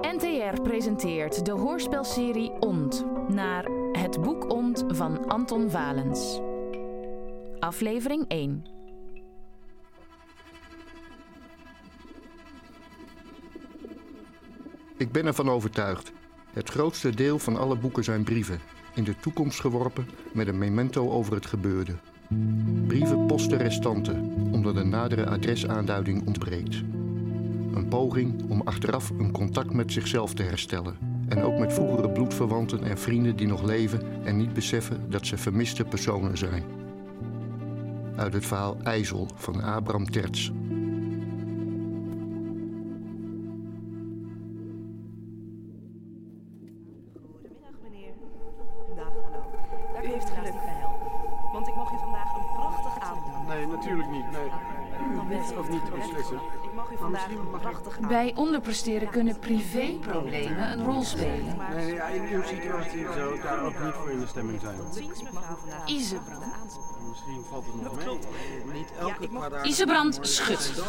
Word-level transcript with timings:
NTR 0.00 0.62
presenteert 0.62 1.44
de 1.44 1.52
hoorspelserie 1.52 2.50
Ont 2.50 3.04
naar 3.28 3.64
Het 3.92 4.20
Boek 4.20 4.52
Ont 4.52 4.84
van 4.88 5.26
Anton 5.26 5.70
Valens. 5.70 6.40
Aflevering 7.58 8.24
1. 8.28 8.64
Ik 14.96 15.12
ben 15.12 15.26
ervan 15.26 15.50
overtuigd. 15.50 16.12
Het 16.52 16.68
grootste 16.68 17.14
deel 17.14 17.38
van 17.38 17.56
alle 17.56 17.76
boeken 17.76 18.04
zijn 18.04 18.24
brieven. 18.24 18.60
In 18.94 19.04
de 19.04 19.16
toekomst 19.16 19.60
geworpen 19.60 20.08
met 20.32 20.48
een 20.48 20.58
memento 20.58 21.10
over 21.10 21.34
het 21.34 21.46
gebeurde. 21.46 21.94
Brieven 22.86 23.26
posten 23.26 23.58
restanten, 23.58 24.32
omdat 24.52 24.76
een 24.76 24.88
nadere 24.88 25.26
adresaanduiding 25.26 26.26
ontbreekt. 26.26 26.82
Een 27.78 27.88
poging 27.88 28.50
om 28.50 28.60
achteraf 28.64 29.10
een 29.10 29.32
contact 29.32 29.72
met 29.72 29.92
zichzelf 29.92 30.34
te 30.34 30.42
herstellen. 30.42 30.96
En 31.28 31.42
ook 31.42 31.58
met 31.58 31.72
vroegere 31.72 32.10
bloedverwanten 32.10 32.82
en 32.82 32.98
vrienden 32.98 33.36
die 33.36 33.46
nog 33.46 33.62
leven 33.62 34.24
en 34.24 34.36
niet 34.36 34.52
beseffen 34.52 35.10
dat 35.10 35.26
ze 35.26 35.36
vermiste 35.36 35.84
personen 35.84 36.38
zijn. 36.38 36.62
Uit 38.16 38.32
het 38.32 38.46
verhaal 38.46 38.76
IJssel 38.82 39.28
van 39.34 39.62
Abraham 39.62 40.10
Terts. 40.10 40.52
Goedemiddag 47.32 47.74
meneer. 47.82 48.12
Dag, 48.96 49.12
hallo. 49.22 49.44
Daar 49.92 50.04
u 50.04 50.08
heeft 50.08 50.30
geluk 50.30 50.52
bij 50.52 50.76
helpen. 50.78 51.06
Want 51.52 51.68
ik 51.68 51.74
mag 51.74 51.92
u 51.92 51.98
vandaag 51.98 52.34
een 52.34 52.54
prachtig 52.54 52.98
aanbod. 53.08 53.48
Nee, 53.48 53.66
natuurlijk 53.66 54.10
niet. 54.10 54.30
Nee. 54.30 54.77
Ook 55.56 55.68
niet 55.68 55.84
te 55.84 55.90
beslissen. 55.90 56.40
Ik 56.62 56.72
mag 56.74 56.90
u 56.92 56.96
vandaag 56.96 57.28
prachtig. 57.60 58.00
Bij 58.00 58.32
onderpresteren 58.36 59.10
kunnen 59.10 59.38
privéproblemen 59.38 60.72
een 60.72 60.84
rol 60.84 61.02
spelen. 61.02 61.56
Nee, 61.74 61.94
ja, 61.94 62.06
in 62.06 62.22
uw 62.22 62.42
situatie 62.42 63.06
zou 63.14 63.34
ik 63.34 63.42
daar 63.42 63.62
ook 63.62 63.80
niet 63.84 63.92
voor 63.92 64.10
in 64.10 64.20
de 64.20 64.26
stemming 64.26 64.60
zijn. 64.60 64.76
Ik 64.94 65.10
Isebrand. 65.86 66.78
Misschien 67.08 67.44
valt 67.48 67.64
het 67.66 67.82
nog 67.82 67.96
mee. 67.96 68.72
Niet 68.72 68.92
elke. 68.98 69.62
Isebrand 69.62 70.18
schudt. 70.20 70.82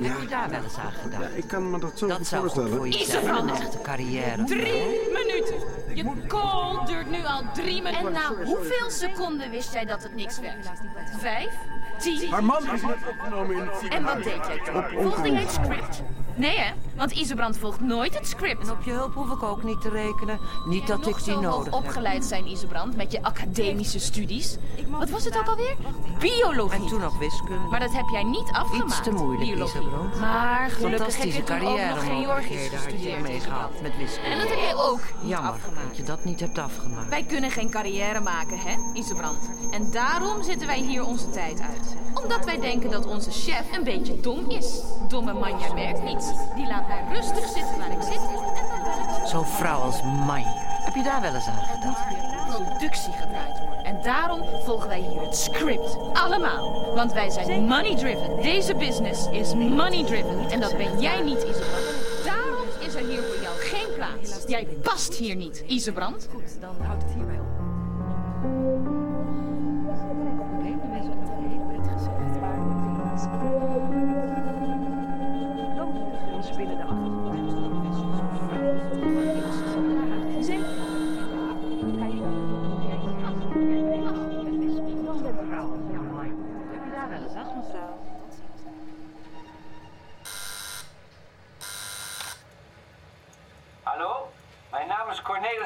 Heb 0.00 0.20
je 0.20 0.26
daar 0.26 0.50
wel 0.50 0.62
eens 0.62 0.76
aan 0.76 0.92
gedaan? 0.92 1.20
Ja, 1.20 1.28
ik 1.28 1.46
kan 1.46 1.70
me 1.70 1.78
dat 1.78 1.98
zo 1.98 2.06
dat 2.06 2.28
voorstellen. 2.28 2.70
voor 2.70 2.88
je 2.88 3.04
zijn, 3.04 3.28
een 3.28 3.48
echte 3.48 3.80
carrière. 3.80 4.44
Drie 4.44 5.10
minuten. 5.12 5.56
Je 5.94 6.26
call 6.26 6.86
duurt 6.86 7.10
nu 7.10 7.24
al 7.24 7.42
drie 7.54 7.82
minuten. 7.82 8.06
En 8.06 8.12
na 8.12 8.44
hoeveel 8.44 8.90
seconden 8.90 9.50
wist 9.50 9.72
jij 9.72 9.84
dat 9.84 10.02
het 10.02 10.14
niks 10.14 10.38
werd? 10.38 10.70
Vijf? 11.18 11.54
Tien? 11.98 12.30
Haar 12.30 12.44
man 12.44 12.62
is 12.74 12.82
net 12.82 12.96
opgenomen 13.10 13.56
in 13.56 13.62
het 13.62 13.88
En 13.88 14.04
wat 14.04 14.22
deed 14.22 14.46
jij 14.46 14.60
toen? 14.64 15.02
Volgde 15.02 15.30
jij 15.30 15.40
het 15.40 15.50
script? 15.52 16.02
Nee 16.34 16.58
hè, 16.58 16.72
want 16.96 17.12
Isebrand 17.12 17.58
volgt 17.58 17.80
nooit 17.80 18.14
het 18.18 18.28
script. 18.28 18.62
En 18.66 18.70
op 18.70 18.82
je 18.82 18.90
hulp 18.90 19.14
hoef 19.14 19.30
ik 19.30 19.42
ook 19.42 19.62
niet 19.62 19.80
te 19.80 19.88
rekenen. 19.88 20.38
Niet 20.66 20.86
dat 20.86 21.06
ik 21.06 21.24
die 21.24 21.36
nodig 21.36 21.64
heb. 21.64 21.72
opgeleid 21.72 22.24
zijn, 22.24 22.46
Isebrand, 22.46 22.96
met 22.96 23.12
je 23.12 23.22
academische 23.22 23.98
studies. 23.98 24.56
Wat 24.88 25.10
was 25.10 25.24
het 25.24 25.38
ook 25.38 25.46
alweer? 25.46 25.76
Biologie. 26.18 26.80
En 26.80 26.86
toen 26.86 27.00
nog 27.00 27.18
wiskunde. 27.18 27.68
Maar 27.70 27.80
dat 27.80 27.92
heb 27.92 28.08
jij 28.08 28.22
niet 28.22 28.48
afgemaakt. 28.52 28.90
Iets 28.90 29.02
te 29.02 29.10
moeilijk, 29.10 29.50
biologie. 29.50 29.80
Isebrand. 29.80 30.20
Maar 30.20 30.70
gelukkig 30.70 31.16
heb 31.16 31.32
je 31.32 31.42
carrière 31.42 31.94
nog 31.94 32.04
Georgisch 32.04 32.64
je 32.64 32.70
gestudeerd. 32.70 33.16
ermee 33.16 33.40
gehad 33.40 33.70
met 33.82 33.96
wiskunde. 33.96 34.30
En 34.30 34.38
dat 34.38 34.48
heb 34.48 34.58
jij 34.58 34.74
ook 34.74 35.00
Jammer 35.22 35.50
afgemaakt. 35.50 35.86
dat 35.88 35.96
je 35.96 36.02
dat 36.02 36.24
niet 36.24 36.40
hebt 36.40 36.58
afgemaakt. 36.58 37.08
Wij 37.08 37.24
kunnen 37.24 37.50
geen 37.50 37.70
carrière 37.70 38.20
maken, 38.20 38.58
hè, 38.58 38.74
Isebrand? 38.92 39.50
En 39.70 39.90
daarom 39.90 40.42
zitten 40.42 40.66
wij 40.66 40.80
hier 40.80 41.04
onze 41.04 41.30
tijd 41.30 41.60
uit. 41.60 41.85
Omdat 42.22 42.44
wij 42.44 42.60
denken 42.60 42.90
dat 42.90 43.06
onze 43.06 43.30
chef 43.30 43.76
een 43.76 43.84
beetje 43.84 44.20
dom 44.20 44.50
is. 44.50 44.80
Domme 45.08 45.32
manja 45.32 45.72
merkt 45.72 46.02
niets. 46.02 46.26
Die 46.54 46.66
laat 46.66 46.88
mij 46.88 47.04
rustig 47.12 47.48
zitten 47.48 47.78
waar 47.78 47.90
ik 47.90 48.02
zit. 48.02 48.20
En 48.20 48.66
dan 48.70 48.82
bel 48.84 49.20
ik 49.20 49.26
Zo'n 49.26 49.46
vrouw 49.46 49.80
als 49.80 50.02
Manja. 50.02 50.52
Heb 50.84 50.94
je 50.94 51.02
daar 51.02 51.20
wel 51.20 51.34
eens 51.34 51.46
aan 51.46 51.66
gedacht? 51.80 52.26
productie 52.46 53.12
gedraaid 53.12 53.58
wordt. 53.58 53.82
En 53.82 54.02
daarom 54.02 54.42
volgen 54.64 54.88
wij 54.88 55.00
hier 55.00 55.20
het 55.20 55.36
script. 55.36 55.96
Allemaal. 56.12 56.94
Want 56.94 57.12
wij 57.12 57.30
zijn 57.30 57.64
money 57.64 57.96
driven. 57.96 58.42
Deze 58.42 58.74
business 58.74 59.30
is 59.30 59.54
money 59.54 60.04
driven. 60.04 60.50
En 60.50 60.60
dat 60.60 60.76
ben 60.76 61.00
jij 61.00 61.20
niet, 61.20 61.42
Isebrand. 61.42 62.24
Daarom 62.24 62.66
is 62.80 62.94
er 62.94 63.06
hier 63.06 63.22
voor 63.22 63.42
jou 63.42 63.56
geen 63.58 63.94
plaats. 63.94 64.44
Jij 64.46 64.66
past 64.82 65.14
hier 65.14 65.36
niet, 65.36 65.64
Isebrand. 65.66 66.28
Goed, 66.32 66.60
dan 66.60 66.74
houdt 66.86 67.02
het 67.02 67.12
hierbij 67.14 67.38
op. 67.38 69.05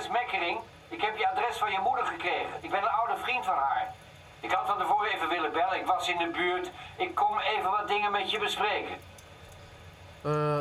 Mekkering. 0.09 0.59
Ik 0.89 1.01
heb 1.01 1.17
je 1.17 1.29
adres 1.31 1.57
van 1.57 1.73
je 1.73 1.79
moeder 1.83 2.07
gekregen. 2.07 2.51
Ik 2.61 2.71
ben 2.71 2.83
een 2.83 2.89
oude 2.89 3.17
vriend 3.23 3.45
van 3.45 3.55
haar. 3.55 3.95
Ik 4.41 4.51
had 4.53 4.67
van 4.67 4.79
tevoren 4.79 5.11
even 5.13 5.29
willen 5.29 5.53
bellen. 5.53 5.79
Ik 5.81 5.87
was 5.87 6.09
in 6.09 6.19
de 6.19 6.31
buurt. 6.31 6.71
Ik 6.97 7.15
kom 7.15 7.39
even 7.39 7.71
wat 7.71 7.89
dingen 7.89 8.11
met 8.11 8.31
je 8.31 8.39
bespreken. 8.39 8.97
Eh, 10.23 10.61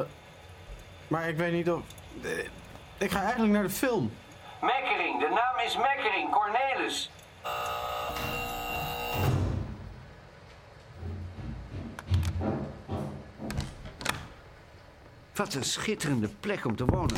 maar 1.07 1.27
ik 1.27 1.37
weet 1.37 1.51
niet 1.51 1.71
of... 1.71 1.81
eh, 2.23 2.37
Ik 2.97 3.11
ga 3.11 3.21
eigenlijk 3.21 3.51
naar 3.53 3.63
de 3.63 3.69
film. 3.69 4.13
Mekkering, 4.61 5.19
de 5.19 5.29
naam 5.29 5.65
is 5.65 5.77
Mekkering, 5.77 6.31
Cornelis. 6.31 7.09
Wat 15.35 15.53
een 15.53 15.63
schitterende 15.63 16.27
plek 16.39 16.65
om 16.65 16.75
te 16.75 16.85
wonen. 16.85 17.17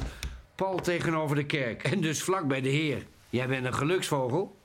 Pal 0.61 0.79
tegenover 0.79 1.35
de 1.35 1.45
kerk 1.45 1.83
en 1.83 2.01
dus 2.01 2.23
vlak 2.23 2.47
bij 2.47 2.61
de 2.61 2.69
Heer. 2.69 3.05
Jij 3.29 3.47
bent 3.47 3.65
een 3.65 3.73
geluksvogel. 3.73 4.57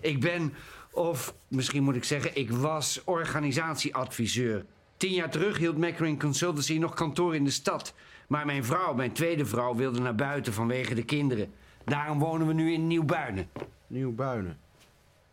Ik 0.00 0.20
ben, 0.20 0.52
of 0.92 1.34
misschien 1.48 1.82
moet 1.82 1.96
ik 1.96 2.04
zeggen, 2.04 2.36
ik 2.36 2.50
was 2.50 3.00
organisatieadviseur. 3.04 4.64
Tien 4.96 5.12
jaar 5.12 5.30
terug 5.30 5.58
hield 5.58 5.76
Meckering 5.76 6.20
Consultancy 6.20 6.78
nog 6.78 6.94
kantoor 6.94 7.34
in 7.34 7.44
de 7.44 7.50
stad. 7.50 7.94
Maar 8.28 8.46
mijn 8.46 8.64
vrouw, 8.64 8.94
mijn 8.94 9.12
tweede 9.12 9.46
vrouw, 9.46 9.74
wilde 9.74 10.00
naar 10.00 10.14
buiten 10.14 10.52
vanwege 10.52 10.94
de 10.94 11.04
kinderen. 11.04 11.52
Daarom 11.84 12.18
wonen 12.18 12.46
we 12.46 12.52
nu 12.52 12.72
in 12.72 12.86
Nieuwbuinen. 12.86 13.48
Nieuw 13.86 14.14
Buinen. 14.14 14.58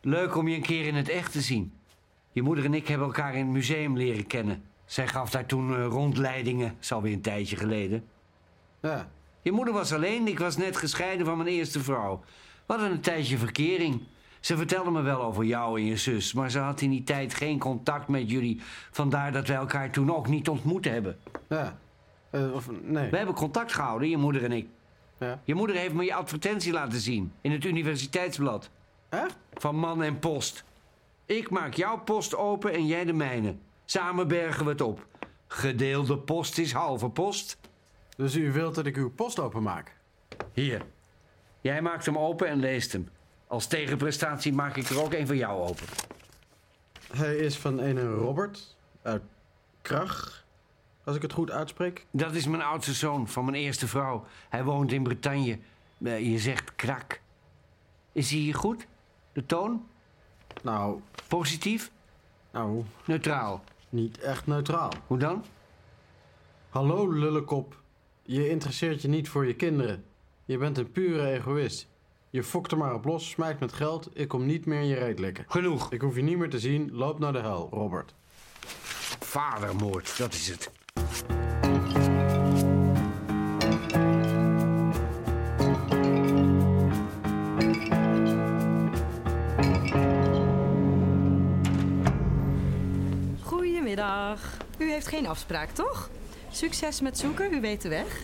Leuk 0.01 0.35
om 0.35 0.47
je 0.47 0.55
een 0.55 0.61
keer 0.61 0.85
in 0.85 0.95
het 0.95 1.09
echt 1.09 1.31
te 1.31 1.41
zien. 1.41 1.73
Je 2.31 2.41
moeder 2.41 2.65
en 2.65 2.73
ik 2.73 2.87
hebben 2.87 3.07
elkaar 3.07 3.35
in 3.35 3.45
het 3.45 3.53
museum 3.53 3.97
leren 3.97 4.27
kennen. 4.27 4.63
Zij 4.85 5.07
gaf 5.07 5.29
daar 5.29 5.45
toen 5.45 5.75
eh, 5.75 5.85
rondleidingen, 5.85 6.75
is 6.79 6.91
alweer 6.91 7.13
een 7.13 7.21
tijdje 7.21 7.55
geleden. 7.55 8.07
Ja. 8.81 9.09
Je 9.41 9.51
moeder 9.51 9.73
was 9.73 9.93
alleen, 9.93 10.27
ik 10.27 10.39
was 10.39 10.57
net 10.57 10.77
gescheiden 10.77 11.25
van 11.25 11.37
mijn 11.37 11.49
eerste 11.49 11.79
vrouw. 11.79 12.23
We 12.65 12.73
hadden 12.73 12.91
een 12.91 13.01
tijdje 13.01 13.37
verkering. 13.37 14.01
Ze 14.39 14.57
vertelde 14.57 14.91
me 14.91 15.01
wel 15.01 15.21
over 15.21 15.43
jou 15.43 15.79
en 15.79 15.85
je 15.85 15.97
zus, 15.97 16.33
maar 16.33 16.51
ze 16.51 16.59
had 16.59 16.81
in 16.81 16.89
die 16.89 17.03
tijd 17.03 17.33
geen 17.33 17.59
contact 17.59 18.07
met 18.07 18.29
jullie. 18.29 18.61
Vandaar 18.91 19.31
dat 19.31 19.47
wij 19.47 19.57
elkaar 19.57 19.91
toen 19.91 20.15
ook 20.15 20.27
niet 20.27 20.49
ontmoet 20.49 20.85
hebben. 20.85 21.17
Ja. 21.49 21.77
Eh, 22.29 22.53
of 22.53 22.69
nee. 22.81 23.09
We 23.09 23.17
hebben 23.17 23.35
contact 23.35 23.73
gehouden, 23.73 24.09
je 24.09 24.17
moeder 24.17 24.43
en 24.43 24.51
ik. 24.51 24.67
Ja. 25.19 25.41
Je 25.43 25.55
moeder 25.55 25.75
heeft 25.75 25.93
me 25.93 26.03
je 26.03 26.13
advertentie 26.13 26.73
laten 26.73 26.99
zien 26.99 27.33
in 27.41 27.51
het 27.51 27.65
universiteitsblad. 27.65 28.69
Echt? 29.09 29.37
Van 29.53 29.75
man 29.75 30.03
en 30.03 30.19
post. 30.19 30.63
Ik 31.25 31.49
maak 31.49 31.73
jouw 31.73 31.99
post 31.99 32.35
open 32.35 32.73
en 32.73 32.85
jij 32.85 33.05
de 33.05 33.13
mijne. 33.13 33.55
Samen 33.85 34.27
bergen 34.27 34.65
we 34.65 34.71
het 34.71 34.81
op. 34.81 35.05
Gedeelde 35.47 36.17
post 36.17 36.57
is 36.57 36.71
halve 36.71 37.09
post. 37.09 37.57
Dus 38.17 38.35
u 38.35 38.51
wilt 38.51 38.75
dat 38.75 38.85
ik 38.85 38.95
uw 38.95 39.09
post 39.11 39.39
openmaak? 39.39 39.95
Hier. 40.53 40.81
Jij 41.61 41.81
maakt 41.81 42.05
hem 42.05 42.17
open 42.17 42.47
en 42.47 42.59
leest 42.59 42.91
hem. 42.91 43.09
Als 43.47 43.67
tegenprestatie 43.67 44.53
maak 44.53 44.75
ik 44.75 44.89
er 44.89 45.01
ook 45.03 45.13
een 45.13 45.27
van 45.27 45.37
jou 45.37 45.67
open. 45.69 45.85
Hij 47.13 47.35
is 47.35 47.57
van 47.57 47.79
een 47.79 47.99
Robert 48.13 48.75
uit 49.01 49.21
Krach, 49.81 50.45
als 51.03 51.15
ik 51.15 51.21
het 51.21 51.33
goed 51.33 51.51
uitspreek. 51.51 52.05
Dat 52.11 52.33
is 52.33 52.47
mijn 52.47 52.61
oudste 52.61 52.93
zoon 52.93 53.27
van 53.27 53.45
mijn 53.45 53.57
eerste 53.57 53.87
vrouw. 53.87 54.25
Hij 54.49 54.63
woont 54.63 54.91
in 54.91 55.03
Bretagne. 55.03 55.59
Eh, 56.03 56.31
Je 56.31 56.39
zegt 56.39 56.75
krak. 56.75 57.21
Is 58.11 58.29
hij 58.31 58.39
hier 58.39 58.55
goed? 58.55 58.87
De 59.33 59.45
toon? 59.45 59.87
Nou, 60.63 61.01
Positief? 61.27 61.91
nou, 62.51 62.83
Neutraal? 63.05 63.63
niet 63.89 64.19
echt 64.19 64.47
neutraal. 64.47 64.91
Hoe 65.07 65.17
dan? 65.17 65.45
Hallo, 66.69 67.11
lullekop. 67.11 67.75
Je 68.29 68.49
interesseert 68.49 69.01
je 69.01 69.07
niet 69.07 69.29
voor 69.29 69.45
je 69.45 69.55
kinderen. 69.55 70.03
Je 70.45 70.57
bent 70.57 70.77
een 70.77 70.91
pure 70.91 71.31
egoïst. 71.31 71.87
Je 72.29 72.43
fokt 72.43 72.71
er 72.71 72.77
maar 72.77 72.93
op 72.93 73.05
los, 73.05 73.29
smijt 73.29 73.59
met 73.59 73.73
geld. 73.73 74.09
Ik 74.13 74.27
kom 74.27 74.45
niet 74.45 74.65
meer 74.65 74.79
in 74.79 74.87
je 74.87 74.95
reet 74.95 75.19
likken. 75.19 75.45
Genoeg. 75.47 75.91
Ik 75.91 76.01
hoef 76.01 76.15
je 76.15 76.21
niet 76.21 76.37
meer 76.37 76.49
te 76.49 76.59
zien. 76.59 76.89
Loop 76.93 77.19
naar 77.19 77.33
de 77.33 77.39
hel, 77.39 77.69
Robert. 77.71 78.13
Vadermoord, 79.19 80.17
dat 80.17 80.33
is 80.33 80.47
het. 80.47 80.71
Goedemiddag. 93.41 94.57
U 94.77 94.91
heeft 94.91 95.07
geen 95.07 95.27
afspraak, 95.27 95.69
toch? 95.69 96.09
Succes 96.57 97.01
met 97.01 97.17
zoeken, 97.17 97.53
u 97.53 97.61
weet 97.61 97.81
de 97.81 97.89
weg. 97.89 98.21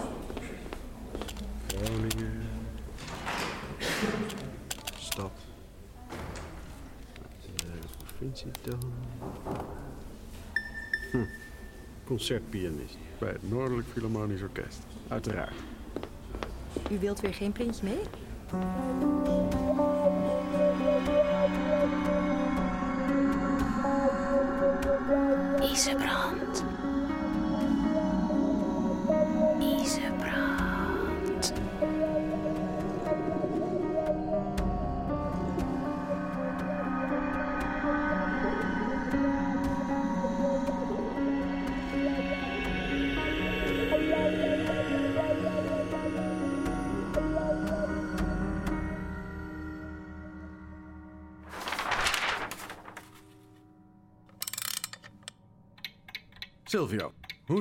Groningen. 1.68 2.42
Stad. 4.98 5.32
De 7.42 7.76
provincie 8.06 8.52
dan. 8.62 8.94
Hm. 11.12 11.26
Concertpianist 12.06 12.98
bij 13.18 13.30
het 13.30 13.50
Noordelijk 13.50 13.88
Philharmonisch 13.92 14.42
Orkest. 14.42 14.80
Uiteraard. 15.08 15.56
U 16.92 17.00
wilt 17.00 17.20
weer 17.20 17.34
geen 17.34 17.52
printje 17.52 17.84
mee? 17.84 18.00
Isebrand. 25.62 25.64
Isebrand. 25.72 26.83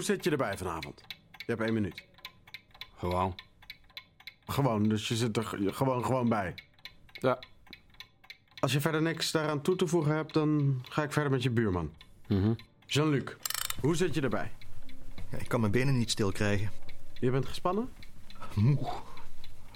Hoe 0.02 0.10
zit 0.14 0.25
je 0.25 0.31
erbij 0.31 0.56
vanavond? 0.56 1.02
Je 1.31 1.44
hebt 1.46 1.60
één 1.60 1.72
minuut. 1.72 2.04
Gewoon. 2.96 3.34
Gewoon, 4.46 4.88
dus 4.88 5.08
je 5.08 5.16
zit 5.16 5.37
er 5.37 5.44
gewoon, 5.75 6.04
gewoon 6.04 6.28
bij. 6.28 6.54
Ja. 7.12 7.38
Als 8.58 8.72
je 8.72 8.81
verder 8.81 9.02
niks 9.02 9.31
daaraan 9.31 9.62
toe 9.62 9.76
te 9.76 9.87
voegen 9.87 10.14
hebt, 10.14 10.32
dan 10.32 10.82
ga 10.88 11.02
ik 11.02 11.12
verder 11.12 11.31
met 11.31 11.43
je 11.43 11.50
buurman. 11.50 11.93
Mhm. 12.28 12.54
Jean-Luc, 12.87 13.25
hoe 13.81 13.96
zit 13.96 14.14
je 14.14 14.20
erbij? 14.20 14.50
Ja, 15.31 15.38
ik 15.38 15.49
kan 15.49 15.60
mijn 15.60 15.72
benen 15.72 15.99
niet 15.99 16.10
stil 16.10 16.32
krijgen. 16.32 16.70
Je 17.12 17.31
bent 17.31 17.46
gespannen? 17.46 17.88
Moe. 18.55 18.90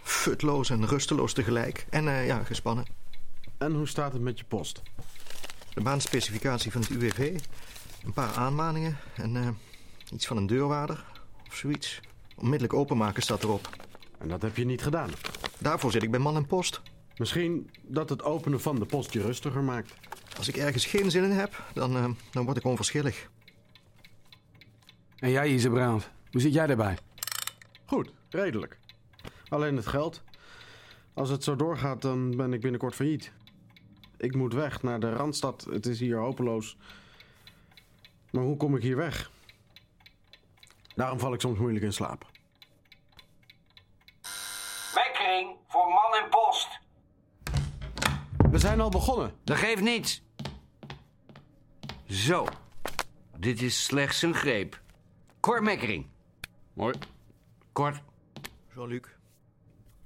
Futloos 0.02 0.70
en 0.70 0.86
rusteloos 0.86 1.32
tegelijk. 1.32 1.86
En 1.90 2.08
eh, 2.08 2.26
ja, 2.26 2.44
gespannen. 2.44 2.86
En 3.58 3.72
hoe 3.72 3.88
staat 3.88 4.12
het 4.12 4.22
met 4.22 4.38
je 4.38 4.44
post? 4.44 4.82
De 5.74 5.80
baanspecificatie 5.80 6.72
van 6.72 6.80
het 6.80 6.90
UWV. 6.90 7.38
Een 8.04 8.12
paar 8.12 8.34
aanmaningen. 8.34 8.98
En 9.14 9.36
eh, 9.36 9.48
iets 10.12 10.26
van 10.26 10.36
een 10.36 10.46
deurwaarder. 10.46 11.04
Of 11.48 11.54
zoiets. 11.54 12.00
Onmiddellijk 12.36 12.72
openmaken 12.72 13.22
staat 13.22 13.42
erop. 13.42 13.68
En 14.18 14.28
dat 14.28 14.42
heb 14.42 14.56
je 14.56 14.64
niet 14.64 14.82
gedaan? 14.82 15.10
Daarvoor 15.58 15.90
zit 15.90 16.02
ik 16.02 16.10
bij 16.10 16.20
man 16.20 16.36
en 16.36 16.46
post. 16.46 16.80
Misschien 17.16 17.70
dat 17.82 18.08
het 18.08 18.22
openen 18.22 18.60
van 18.60 18.78
de 18.78 18.84
post 18.84 19.12
je 19.12 19.22
rustiger 19.22 19.62
maakt. 19.62 19.94
Als 20.36 20.48
ik 20.48 20.56
ergens 20.56 20.84
geen 20.84 21.10
zin 21.10 21.24
in 21.24 21.30
heb, 21.30 21.64
dan, 21.72 21.96
eh, 21.96 22.08
dan 22.30 22.44
word 22.44 22.56
ik 22.56 22.64
onverschillig. 22.64 23.28
En 25.18 25.30
jij, 25.30 25.48
Isebrand, 25.48 26.10
hoe 26.30 26.40
zit 26.40 26.52
jij 26.52 26.66
erbij? 26.66 26.98
Goed, 27.84 28.12
redelijk. 28.28 28.78
Alleen 29.48 29.76
het 29.76 29.86
geld. 29.86 30.22
Als 31.14 31.28
het 31.28 31.44
zo 31.44 31.56
doorgaat, 31.56 32.02
dan 32.02 32.36
ben 32.36 32.52
ik 32.52 32.60
binnenkort 32.60 32.94
failliet. 32.94 33.32
Ik 34.16 34.34
moet 34.34 34.52
weg 34.52 34.82
naar 34.82 35.00
de 35.00 35.12
Randstad. 35.12 35.66
Het 35.70 35.86
is 35.86 36.00
hier 36.00 36.18
hopeloos. 36.18 36.76
Maar 38.30 38.42
hoe 38.42 38.56
kom 38.56 38.76
ik 38.76 38.82
hier 38.82 38.96
weg? 38.96 39.30
Daarom 40.96 41.18
val 41.18 41.32
ik 41.32 41.40
soms 41.40 41.58
moeilijk 41.58 41.84
in 41.84 41.92
slaap. 41.92 42.26
Mekkering 44.94 45.56
voor 45.68 45.88
man 45.88 46.22
en 46.22 46.28
post. 46.28 46.80
We 48.50 48.58
zijn 48.58 48.80
al 48.80 48.88
begonnen. 48.88 49.32
Dat 49.44 49.56
geeft 49.56 49.82
niets. 49.82 50.22
Zo. 52.06 52.46
Dit 53.36 53.62
is 53.62 53.84
slechts 53.84 54.22
een 54.22 54.34
greep. 54.34 54.80
Cor 55.40 55.62
Mekkering. 55.62 56.06
Mooi. 56.72 56.94
Kort. 57.72 58.02
Jean-Luc. 58.74 59.02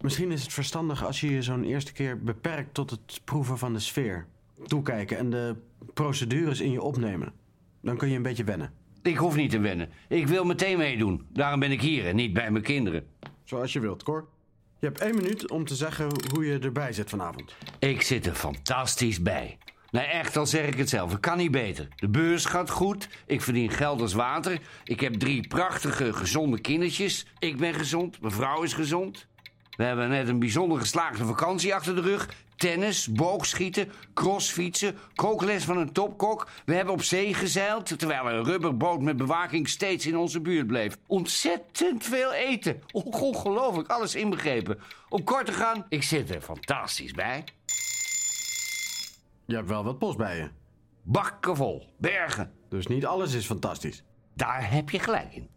Misschien 0.01 0.33
is 0.33 0.43
het 0.43 0.53
verstandig 0.53 1.05
als 1.05 1.21
je 1.21 1.31
je 1.31 1.43
zo'n 1.43 1.65
eerste 1.65 1.93
keer 1.93 2.23
beperkt 2.23 2.75
tot 2.75 2.91
het 2.91 3.21
proeven 3.25 3.59
van 3.59 3.73
de 3.73 3.79
sfeer. 3.79 4.27
Toekijken 4.65 5.19
en 5.19 5.31
de 5.31 5.57
procedures 5.95 6.61
in 6.61 6.71
je 6.71 6.83
opnemen. 6.83 7.33
Dan 7.81 7.97
kun 7.97 8.09
je 8.09 8.17
een 8.17 8.23
beetje 8.23 8.45
wennen. 8.45 8.80
Ik 9.03 9.17
hoef 9.17 9.37
niet 9.37 9.51
te 9.51 9.59
wennen. 9.59 9.91
Ik 10.09 10.27
wil 10.27 10.45
meteen 10.45 10.79
meedoen. 10.79 11.27
Daarom 11.33 11.61
ben 11.61 11.71
ik 11.71 11.81
hier 11.81 12.07
en 12.07 12.17
niet 12.17 12.33
bij 12.33 12.51
mijn 12.51 12.65
kinderen. 12.65 13.07
Zoals 13.45 13.73
je 13.73 13.81
wilt, 13.81 14.03
Cor. 14.03 14.29
Je 14.79 14.87
hebt 14.87 15.01
één 15.01 15.15
minuut 15.15 15.51
om 15.51 15.65
te 15.65 15.75
zeggen 15.75 16.09
hoe 16.35 16.47
je 16.47 16.59
erbij 16.59 16.93
zit 16.93 17.11
vanavond. 17.11 17.55
Ik 17.79 18.03
zit 18.03 18.27
er 18.27 18.35
fantastisch 18.35 19.23
bij. 19.23 19.59
Nee, 19.91 20.05
echt, 20.05 20.37
al 20.37 20.47
zeg 20.47 20.67
ik 20.67 20.79
het 20.79 20.89
zelf. 20.89 21.11
Het 21.11 21.21
kan 21.21 21.37
niet 21.37 21.51
beter. 21.51 21.89
De 21.97 22.09
beurs 22.09 22.45
gaat 22.45 22.71
goed. 22.71 23.09
Ik 23.27 23.43
verdien 23.43 23.71
geld 23.71 24.01
als 24.01 24.13
water. 24.13 24.61
Ik 24.85 25.01
heb 25.01 25.15
drie 25.15 25.47
prachtige, 25.47 26.13
gezonde 26.13 26.61
kindertjes. 26.61 27.27
Ik 27.39 27.57
ben 27.57 27.75
gezond. 27.75 28.21
Mijn 28.21 28.33
vrouw 28.33 28.63
is 28.63 28.73
gezond. 28.73 29.27
We 29.77 29.85
hebben 29.85 30.09
net 30.09 30.29
een 30.29 30.39
bijzonder 30.39 30.79
geslaagde 30.79 31.25
vakantie 31.25 31.75
achter 31.75 31.95
de 31.95 32.01
rug. 32.01 32.29
Tennis, 32.57 33.13
boogschieten, 33.13 33.93
crossfietsen, 34.15 34.99
kookles 35.15 35.65
van 35.65 35.77
een 35.79 35.93
topkok. 35.93 36.49
We 36.65 36.75
hebben 36.75 36.95
op 36.95 37.03
zee 37.03 37.35
gezeild, 37.35 37.99
terwijl 37.99 38.27
er 38.29 38.35
een 38.35 38.45
rubberboot 38.45 39.01
met 39.01 39.17
bewaking 39.17 39.69
steeds 39.69 40.07
in 40.07 40.17
onze 40.17 40.41
buurt 40.41 40.67
bleef. 40.67 40.97
Ontzettend 41.07 42.05
veel 42.05 42.33
eten. 42.33 42.83
On- 42.93 43.13
Ongelooflijk, 43.31 43.89
alles 43.89 44.15
inbegrepen. 44.15 44.79
Om 45.09 45.25
kort 45.25 45.47
te 45.47 45.53
gaan, 45.53 45.87
ik 45.89 46.03
zit 46.03 46.35
er 46.35 46.41
fantastisch 46.41 47.13
bij. 47.13 47.45
Je 49.47 49.55
hebt 49.55 49.69
wel 49.69 49.85
wat 49.85 49.99
post 49.99 50.17
bij 50.17 50.37
je. 50.37 50.49
Bakken 51.03 51.57
vol, 51.57 51.95
bergen. 51.99 52.53
Dus 52.69 52.87
niet 52.87 53.07
alles 53.07 53.33
is 53.35 53.47
fantastisch. 53.47 54.03
Daar 54.35 54.71
heb 54.73 54.91
je 54.91 54.99
gelijk 54.99 55.35
in. 55.35 55.49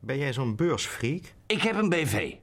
Ben 0.00 0.18
jij 0.18 0.32
zo'n 0.32 0.56
beursfreak? 0.56 1.22
Ik 1.46 1.62
heb 1.62 1.76
een 1.76 1.88
BV. 1.88 2.34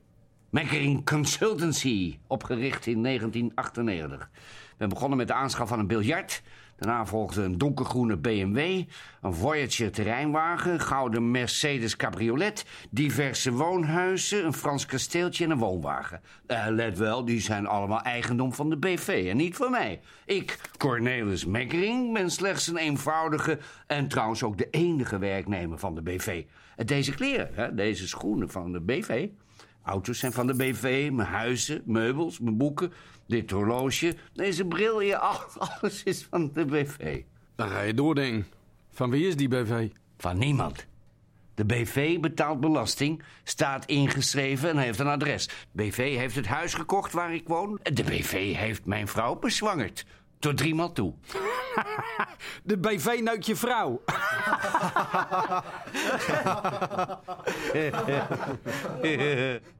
Mekkering 0.50 1.06
Consultancy, 1.06 2.18
opgericht 2.28 2.88
in 2.88 3.04
1998. 3.04 4.30
Ik 4.72 4.78
ben 4.78 4.90
begonnen 4.90 5.18
met 5.18 5.28
de 5.28 5.34
aanschaf 5.34 5.68
van 5.68 5.80
een 5.80 5.88
biljart. 5.88 6.42
Daarna 6.78 7.06
volgde 7.06 7.44
een 7.44 7.58
donkergroene 7.58 8.18
BMW, 8.18 8.58
een 9.22 9.34
Voyager 9.34 9.92
terreinwagen, 9.92 10.74
een 10.74 10.80
gouden 10.80 11.32
Mercedes 11.32 11.96
cabriolet, 11.96 12.66
diverse 12.90 13.52
woonhuizen, 13.52 14.46
een 14.46 14.54
Frans 14.54 14.86
kasteeltje 14.86 15.44
en 15.44 15.52
een 15.52 15.58
woonwagen. 15.58 16.22
Eh, 16.46 16.66
let 16.70 16.98
wel, 16.98 17.26
die 17.26 17.42
zijn 17.42 17.68
allemaal 17.68 18.02
eigendom 18.02 18.54
van 18.54 18.70
de 18.70 18.78
BV 18.78 19.28
en 19.30 19.38
niet 19.38 19.56
van 19.56 19.72
mij. 19.72 20.02
Ik, 20.26 20.60
Cornelis 20.78 21.46
Mekkering, 21.46 22.14
ben 22.14 22.32
slechts 22.32 22.68
een 22.68 22.78
eenvoudige 22.78 23.60
en 23.88 24.08
trouwens 24.08 24.44
ook 24.44 24.58
de 24.58 24.70
enige 24.70 25.18
werknemer 25.18 25.80
van 25.80 25.96
de 25.96 26.02
BV. 26.02 26.44
En 26.76 26.86
deze 26.86 27.12
kleren, 27.12 27.76
deze 27.76 28.08
schoenen 28.08 28.50
van 28.50 28.72
de 28.72 28.82
BV, 28.82 29.28
Auto's 29.90 30.20
zijn 30.20 30.32
van 30.32 30.48
de 30.48 30.54
BV, 30.56 31.10
mijn 31.12 31.28
huizen, 31.28 31.82
meubels, 31.86 32.40
mijn 32.40 32.58
boeken, 32.58 32.94
dit 33.28 33.52
horloge, 33.52 34.16
deze 34.34 34.66
bril 34.66 35.00
hier, 35.00 35.18
al- 35.30 35.44
alles 35.58 36.04
is 36.04 36.28
van 36.30 36.52
de 36.54 36.66
BV. 36.66 37.22
Dan 37.56 37.70
ga 37.70 37.82
je 37.82 37.94
doordenken. 37.94 38.48
Van 38.92 39.10
wie 39.10 39.28
is 39.28 39.36
die 39.36 39.48
BV? 39.48 39.88
Van 40.18 40.38
niemand. 40.38 40.86
De 41.56 41.66
BV 41.66 42.20
betaalt 42.20 42.60
belasting, 42.60 43.24
staat 43.44 43.86
ingeschreven 43.86 44.70
en 44.70 44.78
heeft 44.78 45.00
een 45.00 45.08
adres. 45.08 45.46
De 45.46 45.54
BV 45.84 46.18
heeft 46.18 46.36
het 46.36 46.48
huis 46.48 46.74
gekocht 46.74 47.12
waar 47.12 47.34
ik 47.34 47.48
woon. 47.48 47.80
De 47.84 48.04
BV 48.04 48.56
heeft 48.56 48.86
mijn 48.86 49.08
vrouw 49.08 49.36
bezwangerd. 49.36 50.06
Tot 50.40 50.58
driemaal 50.58 50.92
toe. 50.92 51.14
De 52.64 52.78
BV 52.78 53.20
neukt 53.24 53.46
je 53.46 53.56
vrouw. 53.56 54.02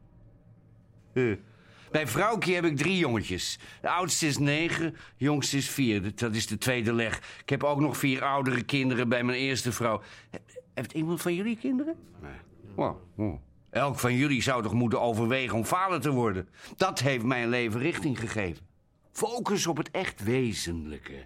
Bij 1.92 2.08
vrouwtje 2.08 2.54
heb 2.54 2.64
ik 2.66 2.78
drie 2.78 2.98
jongetjes. 2.98 3.60
De 3.82 3.90
oudste 3.90 4.28
is 4.28 4.38
negen, 4.38 4.92
de 4.92 5.26
jongste 5.26 5.58
is 5.58 5.70
vier. 5.70 6.16
Dat 6.16 6.36
is 6.36 6.48
de 6.48 6.58
tweede 6.58 6.94
leg. 6.94 7.18
Ik 7.42 7.50
heb 7.50 7.64
ook 7.64 7.80
nog 7.80 7.98
vier 7.98 8.24
oudere 8.24 8.64
kinderen 8.64 9.10
bij 9.10 9.24
mijn 9.24 9.38
eerste 9.38 9.72
vrouw. 9.72 10.02
He- 10.30 10.40
Heeft 10.74 10.94
iemand 10.94 11.22
van 11.22 11.34
jullie 11.36 11.58
kinderen? 11.58 11.96
Nee. 12.22 12.32
Wow. 12.76 13.38
Elk 13.70 14.00
van 14.00 14.14
jullie 14.14 14.42
zou 14.42 14.64
toch 14.64 14.74
moeten 14.74 15.02
overwegen 15.02 15.58
om 15.58 15.66
vader 15.66 16.02
te 16.02 16.12
worden. 16.12 16.50
Dat 16.78 17.00
heeft 17.00 17.24
mijn 17.24 17.50
leven 17.50 17.80
richting 17.80 18.20
gegeven. 18.20 18.66
Focus 19.12 19.68
op 19.68 19.78
het 19.78 19.92
echt 19.92 20.24
wezenlijke. 20.24 21.26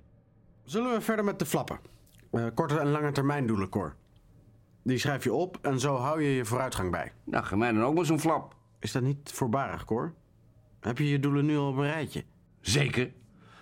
Zullen 0.64 0.94
we 0.94 1.02
verder 1.02 1.26
met 1.26 1.40
de 1.40 1.46
flappen? 1.46 1.80
Eh, 2.32 2.46
korte 2.54 2.80
en 2.80 2.88
lange 2.92 3.12
termijn 3.12 3.48
doelen, 3.48 3.70
Cor. 3.70 3.96
Die 4.84 4.98
schrijf 4.98 5.24
je 5.24 5.34
op 5.34 5.58
en 5.62 5.80
zo 5.80 5.96
hou 5.96 6.22
je 6.24 6.30
je 6.36 6.46
vooruitgang 6.46 6.92
bij. 6.92 7.12
Nou, 7.24 7.44
geef 7.46 7.58
mij 7.58 7.72
dan 7.72 7.84
ook 7.84 7.96
maar 7.96 8.06
zo'n 8.06 8.20
flap. 8.20 8.56
Is 8.84 8.92
dat 8.92 9.04
niet 9.04 9.32
voorbarig, 9.34 9.86
Cor? 9.86 10.14
Heb 10.80 10.98
je 10.98 11.10
je 11.10 11.20
doelen 11.20 11.46
nu 11.46 11.58
al 11.58 11.68
op 11.68 11.78
een 11.78 11.84
rijtje? 11.84 12.24
Zeker. 12.62 13.12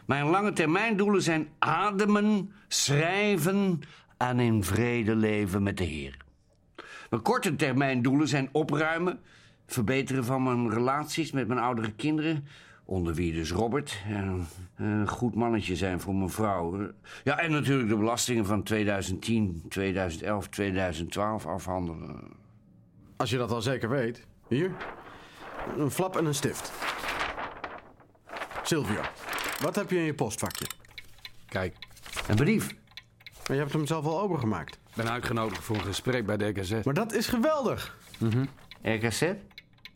Mijn 0.06 0.26
lange 0.26 0.54
termijndoelen 0.54 1.22
zijn 1.22 1.48
ademen, 1.60 2.52
schrijven, 2.68 3.82
en 4.18 4.40
in 4.40 4.64
vrede 4.64 5.16
leven 5.16 5.64
met 5.64 5.78
de 5.78 5.84
Heer. 5.84 6.18
Mijn 7.10 7.22
korte 7.22 7.56
termijn 7.56 8.02
doelen 8.02 8.28
zijn 8.28 8.50
opruimen, 8.52 9.20
verbeteren 9.66 10.26
van 10.26 10.44
mijn 10.44 10.70
relaties 10.70 11.32
met 11.32 11.48
mijn 11.48 11.60
oudere 11.60 11.92
kinderen, 11.92 12.48
onder 12.86 13.14
wie 13.14 13.34
dus 13.34 13.52
Robert, 13.52 14.02
en 14.08 14.48
een 14.76 15.08
goed 15.08 15.36
mannetje 15.36 15.76
zijn 15.76 16.00
voor 16.00 16.16
mijn 16.16 16.30
vrouw. 16.30 16.92
Ja, 17.24 17.40
en 17.40 17.52
natuurlijk 17.52 17.90
de 17.90 17.98
belastingen 17.98 18.46
van 18.46 18.64
2010, 18.64 19.64
2011, 19.70 20.48
2012 20.48 21.46
afhandelen. 21.46 22.20
Als 23.18 23.30
je 23.30 23.38
dat 23.38 23.52
al 23.52 23.62
zeker 23.62 23.90
weet. 23.90 24.28
Hier. 24.48 24.72
Een 25.78 25.92
flap 25.92 26.18
en 26.18 26.26
een 26.26 26.36
stift. 26.36 26.72
Silvio, 28.64 29.02
wat 29.62 29.76
heb 29.76 29.90
je 29.90 29.98
in 29.98 30.04
je 30.04 30.14
postvakje? 30.14 30.66
Kijk. 31.50 31.76
Een 32.28 32.36
brief. 32.36 32.76
Maar 33.48 33.58
je 33.58 33.64
hebt 33.64 33.74
hem 33.74 33.86
zelf 33.86 34.06
al 34.06 34.22
opengemaakt. 34.22 34.74
Ik 34.74 34.96
ben 34.96 35.12
uitgenodigd 35.12 35.64
voor 35.64 35.76
een 35.76 35.84
gesprek 35.84 36.26
bij 36.26 36.38
de 36.38 36.48
RKZ. 36.48 36.84
Maar 36.84 36.94
dat 36.94 37.14
is 37.14 37.28
geweldig. 37.28 37.98
RKZ? 38.82 39.20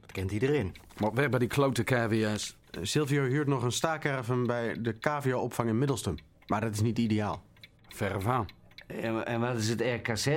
Dat 0.02 0.12
kent 0.12 0.32
iedereen. 0.32 0.76
Maar 0.98 1.14
weg 1.14 1.30
bij 1.30 1.40
die 1.40 1.48
klote 1.48 1.84
KVS. 1.84 2.56
Eh, 2.72 2.80
Silvio 2.84 3.24
huurt 3.24 3.48
nog 3.48 3.64
een 3.64 3.72
staakerven 3.72 4.46
bij 4.46 4.82
de 4.82 4.94
KVO-opvang 4.94 5.70
in 5.70 5.78
Middelstum. 5.78 6.16
Maar 6.48 6.62
dat 6.62 6.74
is 6.74 6.82
niet 6.82 6.98
ideaal. 6.98 7.44
Verre 7.88 8.30
aan. 8.30 8.46
En, 8.88 9.26
en 9.26 9.40
wat 9.40 9.58
is 9.58 9.70
het 9.70 9.82
RKZ? 9.82 10.28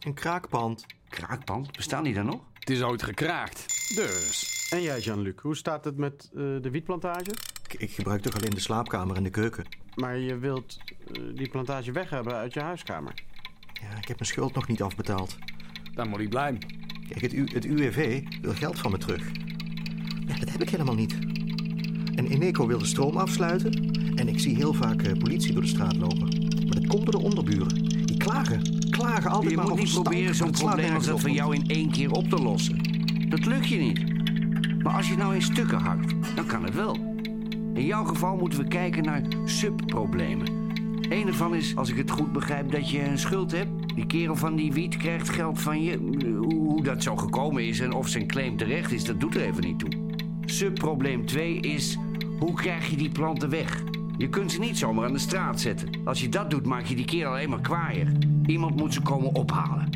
Een 0.00 0.14
kraakpand. 0.14 0.86
Kraakpand? 1.08 1.72
Bestaan 1.76 2.04
die 2.04 2.14
dan 2.14 2.26
nog? 2.26 2.40
Het 2.58 2.70
is 2.70 2.82
ooit 2.82 3.02
gekraakt. 3.02 3.73
Dus. 3.94 4.66
En 4.70 4.82
jij, 4.82 5.00
Jean-Luc, 5.00 5.34
hoe 5.42 5.56
staat 5.56 5.84
het 5.84 5.96
met 5.96 6.30
eh, 6.34 6.40
de 6.60 6.70
wietplantage? 6.70 7.30
Ik, 7.68 7.74
ik 7.80 7.90
gebruik 7.90 8.22
toch 8.22 8.34
alleen 8.34 8.50
de 8.50 8.60
slaapkamer 8.60 9.16
en 9.16 9.22
de 9.22 9.30
keuken. 9.30 9.64
Maar 9.94 10.18
je 10.18 10.38
wilt 10.38 10.78
eh, 11.12 11.22
die 11.34 11.48
plantage 11.48 11.92
weg 11.92 12.10
hebben 12.10 12.34
uit 12.34 12.54
je 12.54 12.60
huiskamer. 12.60 13.14
Ja, 13.72 13.96
ik 13.98 14.08
heb 14.08 14.18
mijn 14.18 14.30
schuld 14.30 14.54
nog 14.54 14.68
niet 14.68 14.82
afbetaald. 14.82 15.36
Dan 15.94 16.08
moet 16.08 16.20
ik 16.20 16.28
blijven. 16.28 16.60
Kijk, 17.08 17.20
het, 17.20 17.32
U- 17.32 17.48
het 17.52 17.64
UWV 17.64 18.22
wil 18.40 18.52
geld 18.54 18.78
van 18.78 18.90
me 18.90 18.98
terug. 18.98 19.30
Ja, 20.26 20.38
dat 20.38 20.50
heb 20.50 20.62
ik 20.62 20.68
helemaal 20.70 20.94
niet. 20.94 21.12
En 22.14 22.26
Eneco 22.26 22.66
wil 22.66 22.78
de 22.78 22.86
stroom 22.86 23.16
afsluiten. 23.16 23.72
En 24.14 24.28
ik 24.28 24.40
zie 24.40 24.56
heel 24.56 24.72
vaak 24.72 25.02
eh, 25.02 25.18
politie 25.18 25.52
door 25.52 25.62
de 25.62 25.68
straat 25.68 25.96
lopen. 25.96 26.28
Maar 26.66 26.80
dat 26.80 26.86
komt 26.86 27.02
door 27.02 27.20
de 27.20 27.26
onderburen. 27.26 27.84
Die 28.06 28.16
klagen, 28.16 28.88
klagen 28.90 29.30
altijd 29.30 29.50
Je 29.50 29.56
maar 29.56 29.64
moet 29.64 29.72
over 29.72 29.84
niet 29.84 29.92
stank, 29.92 30.08
proberen 30.08 30.34
zo'n 30.34 30.50
probleem 30.50 30.94
als 30.94 31.06
dat 31.06 31.20
van 31.20 31.32
jou 31.32 31.54
in 31.54 31.68
één 31.68 31.90
keer 31.90 32.10
op 32.10 32.28
te 32.28 32.36
lossen. 32.36 32.93
Dat 33.28 33.46
lukt 33.46 33.68
je 33.68 33.78
niet. 33.78 34.04
Maar 34.82 34.92
als 34.92 35.06
je 35.06 35.12
het 35.12 35.22
nou 35.22 35.34
in 35.34 35.42
stukken 35.42 35.78
hakt, 35.78 36.14
dan 36.36 36.46
kan 36.46 36.64
het 36.64 36.74
wel. 36.74 36.96
In 37.74 37.84
jouw 37.84 38.04
geval 38.04 38.36
moeten 38.36 38.58
we 38.58 38.68
kijken 38.68 39.04
naar 39.04 39.22
subproblemen. 39.44 40.46
Eén 41.08 41.26
ervan 41.26 41.54
is, 41.54 41.76
als 41.76 41.90
ik 41.90 41.96
het 41.96 42.10
goed 42.10 42.32
begrijp, 42.32 42.70
dat 42.70 42.90
je 42.90 43.04
een 43.04 43.18
schuld 43.18 43.52
hebt. 43.52 43.94
Die 43.94 44.06
kerel 44.06 44.36
van 44.36 44.56
die 44.56 44.72
wiet 44.72 44.96
krijgt 44.96 45.28
geld 45.28 45.60
van 45.60 45.82
je. 45.82 45.96
Hoe 46.48 46.82
dat 46.82 47.02
zo 47.02 47.16
gekomen 47.16 47.66
is 47.66 47.80
en 47.80 47.92
of 47.92 48.08
zijn 48.08 48.26
claim 48.26 48.56
terecht 48.56 48.92
is, 48.92 49.04
dat 49.04 49.20
doet 49.20 49.34
er 49.34 49.42
even 49.42 49.62
niet 49.62 49.78
toe. 49.78 49.90
Subprobleem 50.44 51.26
2 51.26 51.60
is, 51.60 51.98
hoe 52.38 52.54
krijg 52.54 52.90
je 52.90 52.96
die 52.96 53.10
planten 53.10 53.50
weg? 53.50 53.82
Je 54.18 54.28
kunt 54.28 54.52
ze 54.52 54.58
niet 54.58 54.78
zomaar 54.78 55.04
aan 55.04 55.12
de 55.12 55.18
straat 55.18 55.60
zetten. 55.60 55.88
Als 56.04 56.20
je 56.20 56.28
dat 56.28 56.50
doet, 56.50 56.66
maak 56.66 56.84
je 56.84 56.94
die 56.94 57.04
kerel 57.04 57.30
alleen 57.30 57.50
maar 57.50 57.60
kwaaier. 57.60 58.12
Iemand 58.46 58.76
moet 58.76 58.94
ze 58.94 59.02
komen 59.02 59.34
ophalen. 59.34 59.88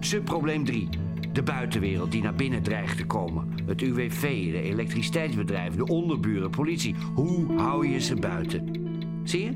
Subprobleem 0.00 0.64
3. 0.64 0.88
De 1.34 1.42
buitenwereld 1.42 2.12
die 2.12 2.22
naar 2.22 2.34
binnen 2.34 2.62
dreigt 2.62 2.96
te 2.96 3.06
komen. 3.06 3.48
Het 3.66 3.82
UWV, 3.82 4.50
de 4.52 4.60
elektriciteitsbedrijven, 4.62 5.76
de 5.76 5.86
onderburen, 5.86 6.50
politie. 6.50 6.94
Hoe 7.14 7.56
hou 7.56 7.88
je 7.88 8.00
ze 8.00 8.14
buiten? 8.14 8.68
Zie 9.24 9.42
je? 9.44 9.52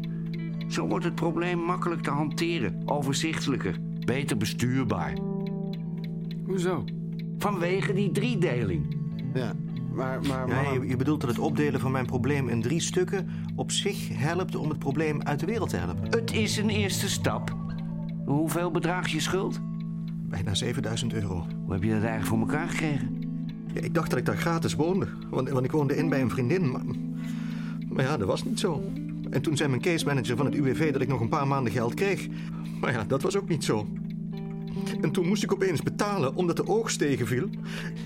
Zo 0.69 0.87
wordt 0.87 1.05
het 1.05 1.15
probleem 1.15 1.59
makkelijk 1.59 2.03
te 2.03 2.11
hanteren, 2.11 2.83
overzichtelijker, 2.85 3.77
beter 4.05 4.37
bestuurbaar. 4.37 5.13
Hoezo? 6.47 6.85
Vanwege 7.39 7.93
die 7.93 8.11
driedeling. 8.11 8.97
Ja, 9.35 9.53
maar... 9.93 10.21
maar, 10.27 10.49
Ja, 10.49 10.63
maar- 10.63 10.73
je, 10.75 10.89
je 10.89 10.97
bedoelt 10.97 11.21
dat 11.21 11.31
het 11.31 11.39
opdelen 11.39 11.81
van 11.81 11.93
mijn 11.93 12.07
probleem 12.07 12.49
in 12.49 12.63
drie 12.63 12.81
stukken 12.81 13.29
op 13.57 13.71
zich 13.71 14.09
helpt 14.19 14.57
om 14.57 14.69
het 14.69 14.79
probleem 14.79 15.23
uit 15.23 15.41
de 15.41 15.47
wereld 15.47 15.69
te 15.71 15.77
helpen. 15.77 16.05
Het 16.11 16.33
is 16.33 16.57
een 16.57 16.71
eerste 16.71 17.09
stap. 17.09 17.57
Hoeveel 18.27 18.71
bedraagt 18.71 19.11
je 19.11 19.21
schuld? 19.21 19.61
Bijna 20.29 20.55
7000 20.55 21.13
euro. 21.13 21.47
Hoe 21.65 21.73
heb 21.73 21.83
je 21.83 21.93
dat 21.93 22.03
eigenlijk 22.03 22.27
voor 22.27 22.39
elkaar 22.39 22.69
gekregen? 22.69 23.19
Ja, 23.75 23.81
ik 23.81 23.95
dacht 23.95 24.11
dat 24.11 24.19
ik 24.19 24.25
daar 24.25 24.37
gratis 24.37 24.75
woonde. 24.75 25.09
Want, 25.31 25.49
want 25.49 25.65
ik 25.65 25.71
woonde 25.71 25.97
in 25.97 26.09
bij 26.09 26.21
een 26.21 26.31
vriendin. 26.31 26.71
Maar, 26.71 26.83
maar 27.89 28.05
ja, 28.05 28.17
dat 28.17 28.27
was 28.27 28.45
niet 28.45 28.61
zo. 28.61 28.83
En 29.31 29.43
toen 29.43 29.57
zei 29.57 29.69
mijn 29.69 29.83
case 29.83 30.05
manager 30.05 30.37
van 30.37 30.47
het 30.47 30.55
UWV 30.55 30.93
dat 30.93 31.01
ik 31.01 31.09
nog 31.09 31.21
een 31.21 31.29
paar 31.29 31.47
maanden 31.47 31.73
geld 31.73 31.95
kreeg. 31.95 32.29
Maar 32.81 32.93
ja, 32.93 33.05
dat 33.05 33.23
was 33.23 33.37
ook 33.37 33.49
niet 33.49 33.65
zo. 33.65 33.87
En 35.01 35.11
toen 35.11 35.27
moest 35.27 35.43
ik 35.43 35.53
opeens 35.53 35.83
betalen 35.83 36.35
omdat 36.35 36.57
de 36.57 36.67
oogst 36.67 36.99
tegenviel. 36.99 37.49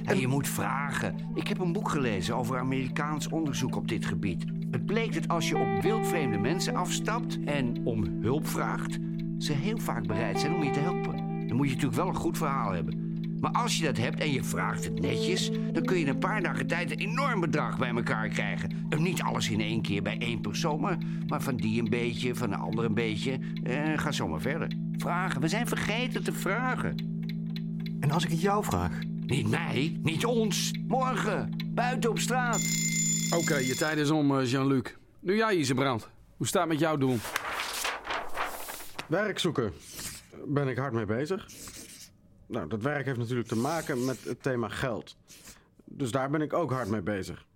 En 0.04 0.18
je 0.20 0.26
moet 0.26 0.48
vragen. 0.48 1.14
Ik 1.34 1.48
heb 1.48 1.58
een 1.58 1.72
boek 1.72 1.88
gelezen 1.88 2.36
over 2.36 2.58
Amerikaans 2.58 3.28
onderzoek 3.28 3.76
op 3.76 3.88
dit 3.88 4.06
gebied. 4.06 4.44
Het 4.70 4.86
bleek 4.86 5.14
dat 5.14 5.28
als 5.28 5.48
je 5.48 5.58
op 5.58 5.82
wildvreemde 5.82 6.38
mensen 6.38 6.74
afstapt 6.74 7.38
en 7.44 7.76
om 7.84 8.04
hulp 8.20 8.46
vraagt, 8.48 8.98
ze 9.38 9.52
heel 9.52 9.78
vaak 9.78 10.06
bereid 10.06 10.40
zijn 10.40 10.54
om 10.54 10.62
je 10.62 10.70
te 10.70 10.80
helpen. 10.80 11.21
Dan 11.52 11.60
moet 11.60 11.70
je 11.70 11.76
natuurlijk 11.76 12.02
wel 12.02 12.12
een 12.12 12.20
goed 12.20 12.38
verhaal 12.38 12.72
hebben. 12.72 13.20
Maar 13.40 13.50
als 13.50 13.78
je 13.78 13.84
dat 13.84 13.96
hebt 13.96 14.20
en 14.20 14.32
je 14.32 14.44
vraagt 14.44 14.84
het 14.84 15.00
netjes, 15.00 15.50
dan 15.72 15.84
kun 15.84 15.96
je 15.96 16.02
in 16.02 16.08
een 16.08 16.18
paar 16.18 16.42
dagen 16.42 16.66
tijd 16.66 16.90
een 16.90 16.98
enorm 16.98 17.40
bedrag 17.40 17.78
bij 17.78 17.88
elkaar 17.88 18.28
krijgen. 18.28 18.86
En 18.88 19.02
niet 19.02 19.22
alles 19.22 19.50
in 19.50 19.60
één 19.60 19.82
keer 19.82 20.02
bij 20.02 20.18
één 20.18 20.40
persoon, 20.40 20.80
maar, 20.80 20.98
maar 21.26 21.42
van 21.42 21.56
die 21.56 21.82
een 21.82 21.90
beetje, 21.90 22.34
van 22.34 22.50
de 22.50 22.56
ander 22.56 22.84
een 22.84 22.94
beetje. 22.94 23.38
En 23.62 23.98
ga 23.98 24.12
zo 24.12 24.28
maar 24.28 24.40
verder. 24.40 24.72
Vragen. 24.96 25.40
We 25.40 25.48
zijn 25.48 25.66
vergeten 25.66 26.24
te 26.24 26.32
vragen. 26.32 26.96
En 28.00 28.10
als 28.10 28.24
ik 28.24 28.30
het 28.30 28.40
jou 28.40 28.64
vraag? 28.64 28.98
Niet 29.26 29.50
mij, 29.50 30.00
niet 30.02 30.24
ons. 30.24 30.72
Morgen, 30.88 31.56
buiten 31.68 32.10
op 32.10 32.18
straat. 32.18 32.62
Oké, 33.36 33.56
je 33.56 33.74
tijd 33.74 33.98
is 33.98 34.10
om, 34.10 34.38
eh, 34.38 34.50
Jean-Luc. 34.50 34.94
Nu 35.20 35.36
jij, 35.36 35.56
Isebrand. 35.56 36.08
Hoe 36.36 36.46
staat 36.46 36.62
het 36.62 36.70
met 36.70 36.80
jouw 36.80 36.96
doel? 36.96 37.18
Werk 39.08 39.38
zoeken. 39.38 39.72
Ben 40.46 40.68
ik 40.68 40.76
hard 40.76 40.92
mee 40.92 41.04
bezig. 41.04 41.46
Nou, 42.46 42.68
dat 42.68 42.82
werk 42.82 43.04
heeft 43.04 43.18
natuurlijk 43.18 43.48
te 43.48 43.56
maken 43.56 44.04
met 44.04 44.24
het 44.24 44.42
thema 44.42 44.68
geld. 44.68 45.16
Dus 45.84 46.10
daar 46.10 46.30
ben 46.30 46.40
ik 46.40 46.52
ook 46.52 46.70
hard 46.70 46.88
mee 46.88 47.02
bezig. 47.02 47.46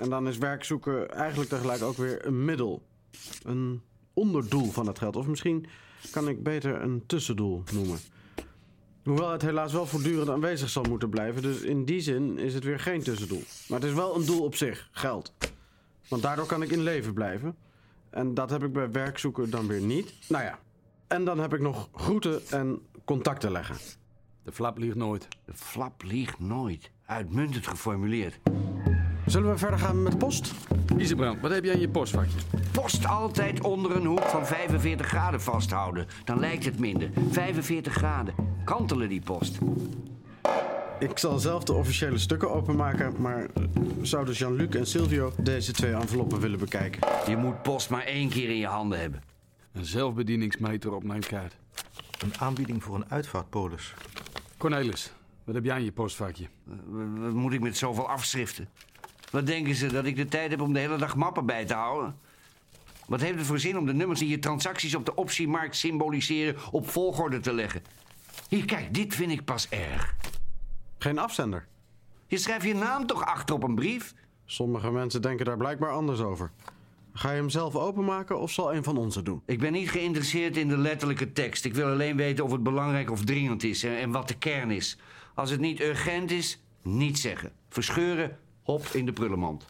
En 0.00 0.10
dan 0.10 0.28
is 0.28 0.38
werk 0.38 0.64
zoeken 0.64 1.10
eigenlijk 1.10 1.48
tegelijk 1.50 1.82
ook 1.82 1.96
weer 1.96 2.26
een 2.26 2.44
middel. 2.44 2.82
Een 3.42 3.82
onderdoel 4.12 4.70
van 4.70 4.86
het 4.86 4.98
geld. 4.98 5.16
Of 5.16 5.26
misschien 5.26 5.66
kan 6.10 6.28
ik 6.28 6.42
beter 6.42 6.82
een 6.82 7.06
tussendoel 7.06 7.62
noemen. 7.72 7.98
Hoewel 9.04 9.32
het 9.32 9.42
helaas 9.42 9.72
wel 9.72 9.86
voortdurend 9.86 10.28
aanwezig 10.28 10.68
zal 10.68 10.82
moeten 10.82 11.10
blijven. 11.10 11.42
Dus 11.42 11.60
in 11.60 11.84
die 11.84 12.00
zin 12.00 12.38
is 12.38 12.54
het 12.54 12.64
weer 12.64 12.80
geen 12.80 13.02
tussendoel. 13.02 13.42
Maar 13.68 13.80
het 13.80 13.88
is 13.88 13.94
wel 13.94 14.16
een 14.16 14.26
doel 14.26 14.42
op 14.44 14.54
zich, 14.54 14.88
geld. 14.92 15.32
Want 16.08 16.22
daardoor 16.22 16.46
kan 16.46 16.62
ik 16.62 16.70
in 16.70 16.82
leven 16.82 17.14
blijven. 17.14 17.56
En 18.10 18.34
dat 18.34 18.50
heb 18.50 18.62
ik 18.62 18.72
bij 18.72 18.90
werk 18.90 19.18
zoeken 19.18 19.50
dan 19.50 19.66
weer 19.66 19.80
niet. 19.80 20.14
Nou 20.28 20.44
ja, 20.44 20.58
en 21.08 21.24
dan 21.24 21.38
heb 21.38 21.54
ik 21.54 21.60
nog 21.60 21.88
groeten 21.94 22.40
en 22.50 22.78
contacten 23.04 23.52
leggen. 23.52 23.76
De 24.42 24.52
flap 24.52 24.78
liegt 24.78 24.96
nooit. 24.96 25.28
De 25.44 25.54
flap 25.54 26.02
liegt 26.02 26.38
nooit. 26.38 26.90
Uitmuntend 27.06 27.66
geformuleerd. 27.66 28.38
Zullen 29.26 29.50
we 29.50 29.58
verder 29.58 29.78
gaan 29.78 30.02
met 30.02 30.18
post? 30.18 30.52
Isebrand, 30.96 31.40
wat 31.40 31.50
heb 31.50 31.64
jij 31.64 31.74
in 31.74 31.80
je 31.80 31.88
postvakje? 31.88 32.38
Post 32.72 33.06
altijd 33.06 33.60
onder 33.60 33.96
een 33.96 34.04
hoek 34.04 34.22
van 34.22 34.46
45 34.46 35.06
graden 35.06 35.40
vasthouden. 35.40 36.06
Dan 36.24 36.40
lijkt 36.40 36.64
het 36.64 36.78
minder. 36.78 37.10
45 37.30 37.92
graden. 37.92 38.34
Kantelen 38.64 39.08
die 39.08 39.20
post. 39.20 39.58
Ik 40.98 41.18
zal 41.18 41.38
zelf 41.38 41.64
de 41.64 41.72
officiële 41.72 42.18
stukken 42.18 42.50
openmaken, 42.50 43.14
maar 43.18 43.46
zouden 44.02 44.34
Jean-Luc 44.34 44.68
en 44.68 44.86
Silvio 44.86 45.32
deze 45.38 45.72
twee 45.72 45.92
enveloppen 45.92 46.40
willen 46.40 46.58
bekijken? 46.58 47.08
Je 47.26 47.36
moet 47.36 47.62
post 47.62 47.90
maar 47.90 48.04
één 48.04 48.28
keer 48.28 48.48
in 48.48 48.58
je 48.58 48.66
handen 48.66 49.00
hebben. 49.00 49.22
Een 49.76 49.84
zelfbedieningsmeter 49.84 50.92
op 50.92 51.04
mijn 51.04 51.20
kaart. 51.20 51.56
Een 52.18 52.38
aanbieding 52.38 52.82
voor 52.82 52.94
een 52.94 53.10
uitvaartpolis. 53.10 53.94
Cornelis, 54.56 55.12
wat 55.44 55.54
heb 55.54 55.64
jij 55.64 55.78
in 55.78 55.84
je 55.84 55.92
postvakje? 55.92 56.46
Wat 56.64 57.08
wat 57.18 57.32
moet 57.32 57.52
ik 57.52 57.60
met 57.60 57.76
zoveel 57.76 58.08
afschriften? 58.08 58.68
Wat 59.30 59.46
denken 59.46 59.74
ze, 59.74 59.86
dat 59.86 60.04
ik 60.04 60.16
de 60.16 60.26
tijd 60.26 60.50
heb 60.50 60.60
om 60.60 60.72
de 60.72 60.78
hele 60.78 60.96
dag 60.96 61.16
mappen 61.16 61.46
bij 61.46 61.64
te 61.64 61.74
houden? 61.74 62.18
Wat 63.06 63.20
heeft 63.20 63.38
het 63.38 63.46
voor 63.46 63.58
zin 63.58 63.78
om 63.78 63.86
de 63.86 63.94
nummers 63.94 64.20
die 64.20 64.28
je 64.28 64.38
transacties 64.38 64.94
op 64.94 65.04
de 65.04 65.14
optiemarkt 65.14 65.76
symboliseren 65.76 66.56
op 66.70 66.88
volgorde 66.88 67.40
te 67.40 67.52
leggen? 67.52 67.82
Hier, 68.48 68.64
kijk, 68.64 68.94
dit 68.94 69.14
vind 69.14 69.30
ik 69.30 69.44
pas 69.44 69.68
erg. 69.68 70.14
Geen 70.98 71.18
afzender. 71.18 71.66
Je 72.26 72.38
schrijft 72.38 72.66
je 72.66 72.74
naam 72.74 73.06
toch 73.06 73.24
achter 73.24 73.54
op 73.54 73.62
een 73.62 73.74
brief? 73.74 74.14
Sommige 74.44 74.90
mensen 74.90 75.22
denken 75.22 75.44
daar 75.44 75.56
blijkbaar 75.56 75.90
anders 75.90 76.20
over. 76.20 76.50
Ga 77.18 77.30
je 77.30 77.36
hem 77.36 77.50
zelf 77.50 77.76
openmaken 77.76 78.40
of 78.40 78.50
zal 78.50 78.74
een 78.74 78.84
van 78.84 78.96
ons 78.96 79.14
het 79.14 79.24
doen? 79.24 79.42
Ik 79.46 79.58
ben 79.58 79.72
niet 79.72 79.90
geïnteresseerd 79.90 80.56
in 80.56 80.68
de 80.68 80.78
letterlijke 80.78 81.32
tekst. 81.32 81.64
Ik 81.64 81.74
wil 81.74 81.86
alleen 81.86 82.16
weten 82.16 82.44
of 82.44 82.52
het 82.52 82.62
belangrijk 82.62 83.10
of 83.10 83.24
dringend 83.24 83.64
is 83.64 83.84
en, 83.84 83.96
en 83.96 84.10
wat 84.10 84.28
de 84.28 84.34
kern 84.34 84.70
is. 84.70 84.98
Als 85.34 85.50
het 85.50 85.60
niet 85.60 85.80
urgent 85.80 86.30
is, 86.30 86.62
niet 86.82 87.18
zeggen. 87.18 87.52
Verscheuren, 87.68 88.38
hop 88.62 88.86
in 88.92 89.06
de 89.06 89.12
prullenmand. 89.12 89.66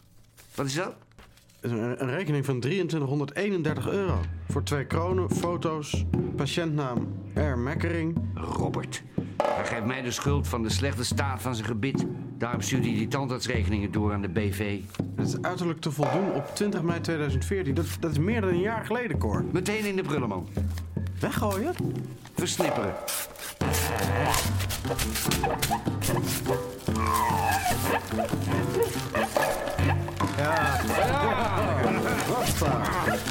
Wat 0.55 0.65
is 0.65 0.73
dat? 0.73 0.95
Een 1.59 2.01
een 2.01 2.09
rekening 2.09 2.45
van 2.45 2.59
2331 2.59 3.89
euro. 3.89 4.19
Voor 4.49 4.63
twee 4.63 4.85
kronen, 4.85 5.31
foto's, 5.31 6.05
patiëntnaam 6.35 7.07
R. 7.33 7.57
Mekkering. 7.57 8.17
Robert. 8.33 9.03
Hij 9.43 9.65
geeft 9.65 9.85
mij 9.85 10.01
de 10.01 10.11
schuld 10.11 10.47
van 10.47 10.63
de 10.63 10.69
slechte 10.69 11.03
staat 11.03 11.41
van 11.41 11.55
zijn 11.55 11.67
gebit. 11.67 12.05
Daarom 12.37 12.61
stuurt 12.61 12.83
hij 12.83 12.93
die 12.93 13.07
tandartsrekeningen 13.07 13.91
door 13.91 14.13
aan 14.13 14.21
de 14.21 14.29
BV. 14.29 14.79
Het 15.15 15.27
is 15.27 15.41
uiterlijk 15.41 15.81
te 15.81 15.91
voldoen 15.91 16.33
op 16.33 16.55
20 16.55 16.81
mei 16.81 17.01
2014. 17.01 17.73
Dat, 17.73 17.85
dat 17.99 18.11
is 18.11 18.17
meer 18.17 18.41
dan 18.41 18.49
een 18.49 18.59
jaar 18.59 18.85
geleden, 18.85 19.17
Cor. 19.17 19.45
Meteen 19.51 19.85
in 19.85 19.95
de 19.95 20.01
prullenman. 20.01 20.47
Weggooien? 21.19 21.73
Versnipperen. 22.35 22.93
Ja. 30.37 30.81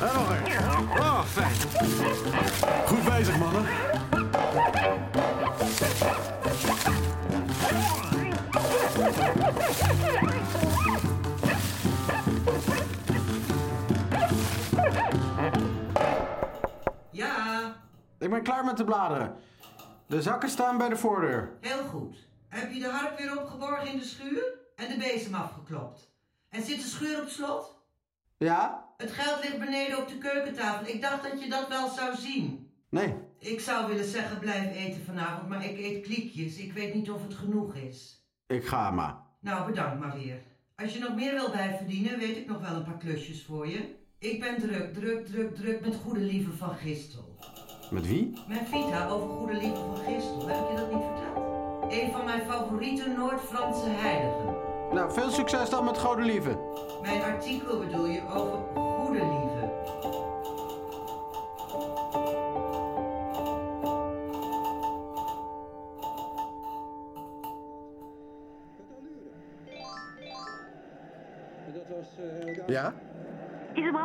Nog 0.00 0.30
een. 0.30 0.88
Oh, 0.98 1.20
fijn. 1.24 1.52
Goed 2.86 3.04
bezig, 3.04 3.38
mannen. 3.38 3.64
Ik 18.26 18.32
ben 18.32 18.42
klaar 18.42 18.64
met 18.64 18.76
de 18.76 18.84
bladeren. 18.84 19.36
De 20.06 20.22
zakken 20.22 20.48
staan 20.48 20.78
bij 20.78 20.88
de 20.88 20.96
voordeur. 20.96 21.50
heel 21.60 21.84
goed. 21.84 22.28
Heb 22.48 22.72
je 22.72 22.80
de 22.80 22.88
harp 22.88 23.18
weer 23.18 23.40
opgeborgen 23.40 23.92
in 23.92 23.98
de 23.98 24.04
schuur? 24.04 24.44
En 24.76 24.88
de 24.88 24.96
bezem 24.96 25.34
afgeklopt? 25.34 26.10
En 26.48 26.62
zit 26.62 26.82
de 26.82 26.88
schuur 26.88 27.22
op 27.22 27.28
slot? 27.28 27.82
Ja? 28.38 28.84
Het 28.96 29.10
geld 29.10 29.42
ligt 29.42 29.58
beneden 29.58 29.98
op 29.98 30.08
de 30.08 30.18
keukentafel. 30.18 30.86
Ik 30.86 31.00
dacht 31.00 31.22
dat 31.22 31.42
je 31.42 31.48
dat 31.48 31.68
wel 31.68 31.88
zou 31.88 32.16
zien. 32.16 32.70
Nee. 32.88 33.14
Ik 33.38 33.60
zou 33.60 33.86
willen 33.86 34.04
zeggen 34.04 34.38
blijf 34.38 34.76
eten 34.76 35.04
vanavond, 35.04 35.48
maar 35.48 35.64
ik 35.64 35.78
eet 35.78 36.04
kliekjes. 36.04 36.56
Ik 36.56 36.72
weet 36.72 36.94
niet 36.94 37.10
of 37.10 37.22
het 37.22 37.34
genoeg 37.34 37.74
is. 37.74 38.26
Ik 38.46 38.66
ga 38.66 38.90
maar. 38.90 39.16
Nou, 39.40 39.66
bedankt 39.66 40.00
maar 40.00 40.18
weer. 40.18 40.42
Als 40.76 40.92
je 40.92 40.98
nog 40.98 41.14
meer 41.14 41.32
wil 41.32 41.50
bijverdienen, 41.50 42.18
weet 42.18 42.36
ik 42.36 42.46
nog 42.46 42.60
wel 42.60 42.76
een 42.76 42.84
paar 42.84 42.98
klusjes 42.98 43.44
voor 43.44 43.68
je. 43.68 43.94
Ik 44.18 44.40
ben 44.40 44.58
druk, 44.58 44.94
druk, 44.94 45.26
druk, 45.26 45.54
druk 45.54 45.80
met 45.80 45.94
Goede 45.94 46.20
Lieve 46.20 46.52
van 46.52 46.74
Gistel. 46.74 47.36
Met 47.90 48.06
wie? 48.06 48.32
Mijn 48.46 48.66
vita 48.66 49.08
over 49.08 49.28
Goede 49.28 49.52
Lieve 49.52 49.76
van 49.76 49.96
Gistel, 50.06 50.48
heb 50.48 50.56
ik 50.56 50.70
je 50.70 50.76
dat 50.76 50.92
niet 50.92 51.02
verteld? 51.02 51.92
Een 51.92 52.10
van 52.12 52.24
mijn 52.24 52.42
favoriete 52.48 53.08
Noord-Franse 53.16 53.88
heiligen. 53.88 54.54
Nou, 54.92 55.12
veel 55.12 55.30
succes 55.30 55.70
dan 55.70 55.84
met 55.84 55.98
Gode 55.98 56.22
Lieve. 56.22 56.58
Mijn 57.02 57.22
artikel 57.22 57.78
bedoel 57.78 58.06
je 58.06 58.20
over 58.34 58.58
Goede 58.74 59.18
Lieve. 59.18 59.45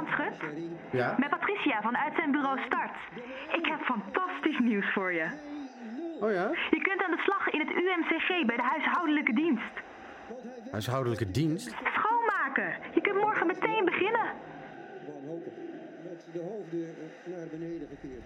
Isebrand 0.01 0.07
Schut? 0.07 0.49
Ja? 0.91 1.15
Met 1.17 1.29
Patricia 1.29 1.81
van 1.81 1.97
uitzendbureau 1.97 2.59
Start. 2.65 2.95
Ik 3.57 3.65
heb 3.65 3.79
fantastisch 3.81 4.59
nieuws 4.59 4.93
voor 4.93 5.13
je. 5.13 5.27
Oh 6.19 6.31
ja? 6.31 6.49
Je 6.69 6.81
kunt 6.81 7.03
aan 7.03 7.11
de 7.11 7.21
slag 7.23 7.49
in 7.49 7.59
het 7.59 7.69
UMCG 7.69 8.45
bij 8.45 8.55
de 8.55 8.63
huishoudelijke 8.63 9.33
dienst. 9.33 9.73
Huishoudelijke 10.71 11.31
dienst? 11.31 11.75
Schoonmaken. 11.93 12.75
Je 12.93 13.01
kunt 13.01 13.17
morgen 13.21 13.47
meteen 13.47 13.85
beginnen. 13.85 14.25
Met 16.03 16.27
de 16.33 16.39
hoofden 16.39 16.95
naar 17.25 17.47
beneden 17.51 17.87
gekeerd. 17.87 18.23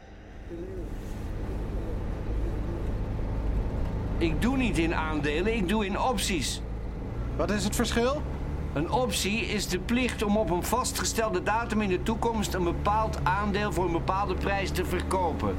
Ik 4.18 4.42
doe 4.42 4.58
niet 4.58 4.78
in 4.78 4.96
aandelen, 4.96 5.54
ik 5.54 5.68
doe 5.68 5.86
in 5.86 6.00
opties. 6.00 6.62
Wat 7.36 7.52
is 7.52 7.64
het 7.64 7.76
verschil? 7.76 8.22
Een 8.76 8.92
optie 8.92 9.46
is 9.46 9.68
de 9.68 9.80
plicht 9.80 10.24
om 10.24 10.38
op 10.38 10.50
een 10.50 10.64
vastgestelde 10.64 11.44
datum 11.44 11.82
in 11.82 11.90
de 11.90 12.04
toekomst 12.04 12.54
een 12.54 12.64
bepaald 12.64 13.20
aandeel 13.24 13.72
voor 13.72 13.86
een 13.86 13.92
bepaalde 13.92 14.34
prijs 14.34 14.72
te 14.72 14.86
verkopen. 14.86 15.56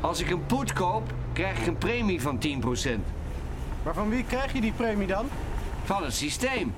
Als 0.00 0.20
ik 0.20 0.30
een 0.30 0.46
put 0.46 0.72
koop, 0.72 1.12
krijg 1.32 1.60
ik 1.60 1.66
een 1.66 1.78
premie 1.78 2.20
van 2.20 2.38
10%. 2.46 3.00
Maar 3.82 3.94
van 3.94 4.08
wie 4.08 4.24
krijg 4.24 4.52
je 4.52 4.60
die 4.60 4.72
premie 4.72 5.06
dan? 5.06 5.26
Van 5.84 6.02
het 6.02 6.14
systeem. 6.14 6.74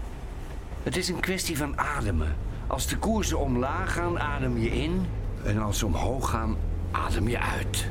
Het 0.83 0.97
is 0.97 1.09
een 1.09 1.21
kwestie 1.21 1.57
van 1.57 1.79
ademen. 1.79 2.37
Als 2.67 2.87
de 2.87 2.97
koersen 2.97 3.39
omlaag 3.39 3.93
gaan, 3.93 4.21
adem 4.21 4.59
je 4.59 4.71
in. 4.71 5.07
En 5.45 5.59
als 5.59 5.79
ze 5.79 5.87
omhoog 5.87 6.31
gaan, 6.31 6.57
adem 6.91 7.29
je 7.29 7.39
uit. 7.39 7.89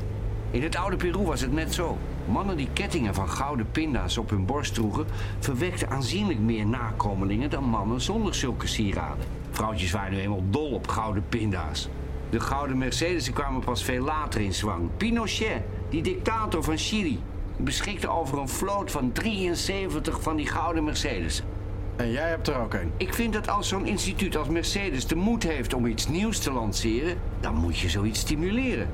In 0.50 0.62
het 0.62 0.76
oude 0.76 0.96
Peru 0.96 1.22
was 1.22 1.40
het 1.40 1.52
net 1.52 1.74
zo. 1.74 1.98
Mannen 2.28 2.56
die 2.56 2.68
kettingen 2.72 3.14
van 3.14 3.28
gouden 3.28 3.70
pinda's 3.70 4.18
op 4.18 4.30
hun 4.30 4.46
borst 4.46 4.74
droegen... 4.74 5.06
verwekten 5.38 5.90
aanzienlijk 5.90 6.38
meer 6.38 6.66
nakomelingen 6.66 7.50
dan 7.50 7.64
mannen 7.64 8.00
zonder 8.00 8.34
zulke 8.34 8.66
sieraden. 8.66 9.24
Vrouwtjes 9.50 9.90
waren 9.90 10.12
nu 10.12 10.18
eenmaal 10.18 10.44
dol 10.50 10.70
op 10.70 10.88
gouden 10.88 11.24
pinda's. 11.28 11.88
De 12.30 12.40
gouden 12.40 12.78
Mercedes 12.78 13.32
kwamen 13.32 13.64
pas 13.64 13.84
veel 13.84 14.04
later 14.04 14.40
in 14.40 14.54
zwang. 14.54 14.88
Pinochet, 14.96 15.62
die 15.88 16.02
dictator 16.02 16.62
van 16.62 16.76
Chili, 16.76 17.20
beschikte 17.56 18.08
over 18.08 18.38
een 18.38 18.48
vloot 18.48 18.90
van 18.90 19.12
73 19.12 20.22
van 20.22 20.36
die 20.36 20.46
gouden 20.46 20.84
Mercedes. 20.84 21.42
En 21.96 22.10
jij 22.10 22.28
hebt 22.28 22.48
er 22.48 22.60
ook 22.60 22.74
een. 22.74 22.92
Ik 22.96 23.14
vind 23.14 23.32
dat 23.32 23.48
als 23.48 23.68
zo'n 23.68 23.86
instituut 23.86 24.36
als 24.36 24.48
Mercedes 24.48 25.06
de 25.06 25.14
moed 25.14 25.42
heeft 25.42 25.74
om 25.74 25.86
iets 25.86 26.08
nieuws 26.08 26.38
te 26.38 26.52
lanceren, 26.52 27.16
dan 27.40 27.54
moet 27.54 27.78
je 27.78 27.88
zoiets 27.88 28.20
stimuleren. 28.20 28.88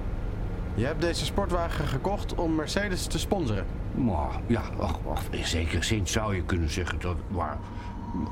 Je 0.78 0.84
hebt 0.84 1.00
deze 1.00 1.24
sportwagen 1.24 1.86
gekocht 1.86 2.34
om 2.34 2.54
Mercedes 2.54 3.06
te 3.06 3.18
sponsoren. 3.18 3.66
Maar 3.94 4.40
ja, 4.46 4.62
ach, 4.80 4.98
ach, 5.10 5.22
in 5.30 5.46
zekere 5.46 5.82
zin 5.82 6.06
zou 6.06 6.34
je 6.34 6.42
kunnen 6.42 6.70
zeggen 6.70 7.00
dat. 7.00 7.16
Maar 7.28 7.58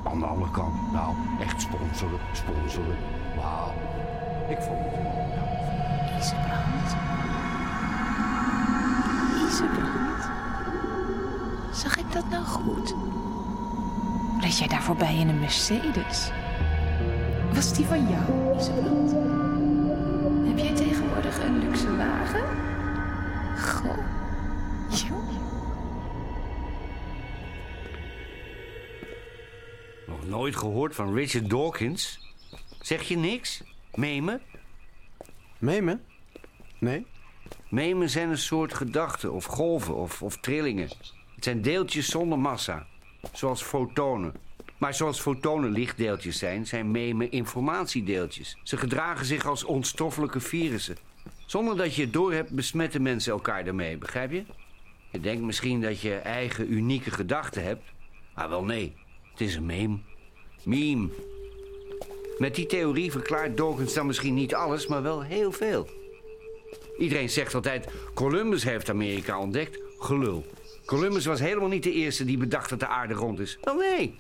aan 0.05 0.19
de 0.19 0.25
andere 0.25 0.51
kant, 0.51 0.93
nou, 0.93 1.15
echt 1.41 1.61
sponsoren, 1.61 2.19
sponsoren. 2.33 2.97
Wauw. 3.37 3.73
Ik 4.49 4.59
vond 4.59 4.79
het. 4.81 4.95
Isebrand. 6.19 6.97
Isebrand. 9.49 10.31
Zag 11.73 11.99
ik 11.99 12.13
dat 12.13 12.29
nou 12.31 12.45
goed? 12.45 12.95
Reed 14.41 14.59
jij 14.59 14.69
daar 14.69 14.83
voorbij 14.83 15.17
in 15.17 15.29
een 15.29 15.41
Mercedes? 15.41 16.31
Was 17.53 17.73
die 17.73 17.85
van 17.85 18.09
jou, 18.09 18.57
Isebrand? 18.59 19.11
Heb 20.47 20.59
jij 20.59 20.75
tegenwoordig 20.75 20.86
een 21.47 21.59
luxe 21.59 21.97
wagen? 21.97 22.45
Goh. 23.59 23.99
Joh. 24.91 25.29
Nog 30.07 30.27
nooit 30.27 30.57
gehoord 30.57 30.95
van 30.95 31.15
Richard 31.15 31.51
Dawkins? 31.51 32.35
Zeg 32.81 33.03
je 33.03 33.17
niks? 33.17 33.63
Memen? 33.95 34.43
Memen? 35.59 36.05
Nee. 36.79 37.07
Memen 37.69 38.11
zijn 38.11 38.29
een 38.29 38.39
soort 38.39 38.75
gedachten 38.75 39.33
of 39.33 39.45
golven 39.45 39.95
of, 39.95 40.23
of 40.23 40.37
trillingen. 40.37 40.89
Het 41.35 41.45
zijn 41.45 41.63
deeltjes 41.63 42.07
zonder 42.07 42.39
massa, 42.39 42.87
zoals 43.33 43.63
fotonen. 43.63 44.35
Maar 44.79 44.95
zoals 44.95 45.21
fotonen 45.21 45.71
lichtdeeltjes 45.71 46.39
zijn, 46.39 46.67
zijn 46.67 46.91
memen 46.91 47.31
informatiedeeltjes. 47.31 48.57
Ze 48.63 48.77
gedragen 48.77 49.27
zich 49.27 49.47
als 49.47 49.65
onstoffelijke 49.65 50.41
virussen. 50.41 50.97
Zonder 51.47 51.77
dat 51.77 51.95
je 51.95 52.03
het 52.03 52.13
doorhebt, 52.13 52.51
besmetten 52.51 53.03
mensen 53.03 53.33
elkaar 53.33 53.65
daarmee, 53.65 53.97
begrijp 53.99 54.31
je? 54.31 54.45
Je 55.11 55.21
denkt 55.21 55.43
misschien 55.43 55.81
dat 55.81 56.01
je 56.01 56.15
eigen 56.15 56.73
unieke 56.73 57.11
gedachten 57.11 57.63
hebt. 57.63 57.83
Maar 58.35 58.49
wel 58.49 58.65
nee, 58.65 58.95
het 59.31 59.41
is 59.41 59.55
een 59.55 59.67
meme. 59.67 59.99
Meme. 60.65 61.09
Met 62.39 62.55
die 62.55 62.67
theorie 62.67 63.11
verklaart 63.11 63.57
Dawkins 63.57 63.95
dan 63.95 64.07
misschien 64.07 64.35
niet 64.35 64.55
alles, 64.55 64.87
maar 64.87 65.03
wel 65.03 65.23
heel 65.23 65.53
veel. 65.53 65.89
Iedereen 66.99 67.31
zegt 67.31 67.55
altijd, 67.55 67.89
Columbus 68.15 68.65
heeft 68.65 68.91
Amerika 68.91 69.39
ontdekt. 69.39 69.81
Gelul. 69.99 70.47
Columbus 70.87 71.27
was 71.27 71.41
helemaal 71.41 71.69
niet 71.69 71.83
de 71.83 71.93
eerste 71.93 72.25
die 72.25 72.39
bedacht 72.39 72.71
dat 72.71 72.81
de 72.81 72.87
aarde 72.87 73.15
rond 73.15 73.39
is. 73.39 73.59
Wel 73.63 73.75
nee. 73.75 74.19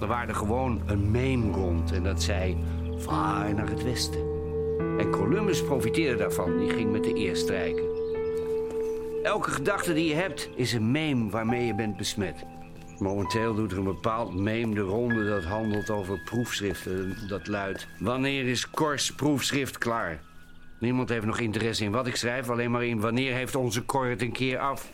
Er 0.00 0.06
waren 0.06 0.36
gewoon 0.36 0.82
een 0.86 1.10
meme 1.10 1.52
rond 1.52 1.92
en 1.92 2.02
dat 2.02 2.22
zei, 2.22 2.56
vaar 2.96 3.54
naar 3.54 3.68
het 3.68 3.82
westen. 3.82 4.20
En 4.98 5.10
Columbus 5.10 5.62
profiteerde 5.62 6.16
daarvan, 6.16 6.58
die 6.58 6.70
ging 6.70 6.92
met 6.92 7.04
de 7.04 7.16
eer 7.16 7.36
strijken. 7.36 7.84
Elke 9.22 9.50
gedachte 9.50 9.92
die 9.92 10.08
je 10.08 10.14
hebt 10.14 10.50
is 10.56 10.72
een 10.72 10.90
meme 10.90 11.30
waarmee 11.30 11.66
je 11.66 11.74
bent 11.74 11.96
besmet. 11.96 12.44
Momenteel 12.98 13.54
doet 13.54 13.72
er 13.72 13.78
een 13.78 13.84
bepaald 13.84 14.34
meme 14.34 14.74
de 14.74 14.80
ronde 14.80 15.28
dat 15.28 15.44
handelt 15.44 15.90
over 15.90 16.22
proefschriften. 16.24 17.16
Dat 17.28 17.46
luidt, 17.46 17.86
wanneer 17.98 18.46
is 18.48 18.70
Kors 18.70 19.14
proefschrift 19.14 19.78
klaar? 19.78 20.20
Niemand 20.78 21.08
heeft 21.08 21.26
nog 21.26 21.38
interesse 21.38 21.84
in 21.84 21.92
wat 21.92 22.06
ik 22.06 22.16
schrijf, 22.16 22.50
alleen 22.50 22.70
maar 22.70 22.84
in 22.84 23.00
wanneer 23.00 23.34
heeft 23.34 23.54
onze 23.54 23.84
Cor 23.84 24.06
het 24.06 24.22
een 24.22 24.32
keer 24.32 24.58
af. 24.58 24.92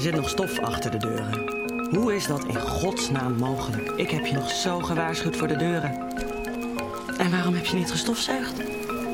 Zit 0.00 0.14
nog 0.14 0.28
stof 0.28 0.58
achter 0.58 0.90
de 0.90 0.96
deuren. 0.96 1.52
Hoe 1.90 2.14
is 2.14 2.26
dat 2.26 2.44
in 2.44 2.60
godsnaam 2.60 3.36
mogelijk? 3.36 3.90
Ik 3.90 4.10
heb 4.10 4.26
je 4.26 4.34
nog 4.34 4.50
zo 4.50 4.78
gewaarschuwd 4.78 5.36
voor 5.36 5.48
de 5.48 5.56
deuren. 5.56 6.12
En 7.18 7.30
waarom 7.30 7.54
heb 7.54 7.64
je 7.64 7.76
niet 7.76 7.90
gestofzuigd? 7.90 8.56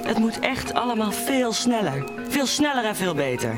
Het 0.02 0.18
moet 0.18 0.38
echt 0.38 0.74
allemaal 0.74 1.12
veel 1.12 1.52
sneller. 1.52 2.04
Veel 2.28 2.46
sneller 2.46 2.84
en 2.84 2.96
veel 2.96 3.14
beter. 3.14 3.54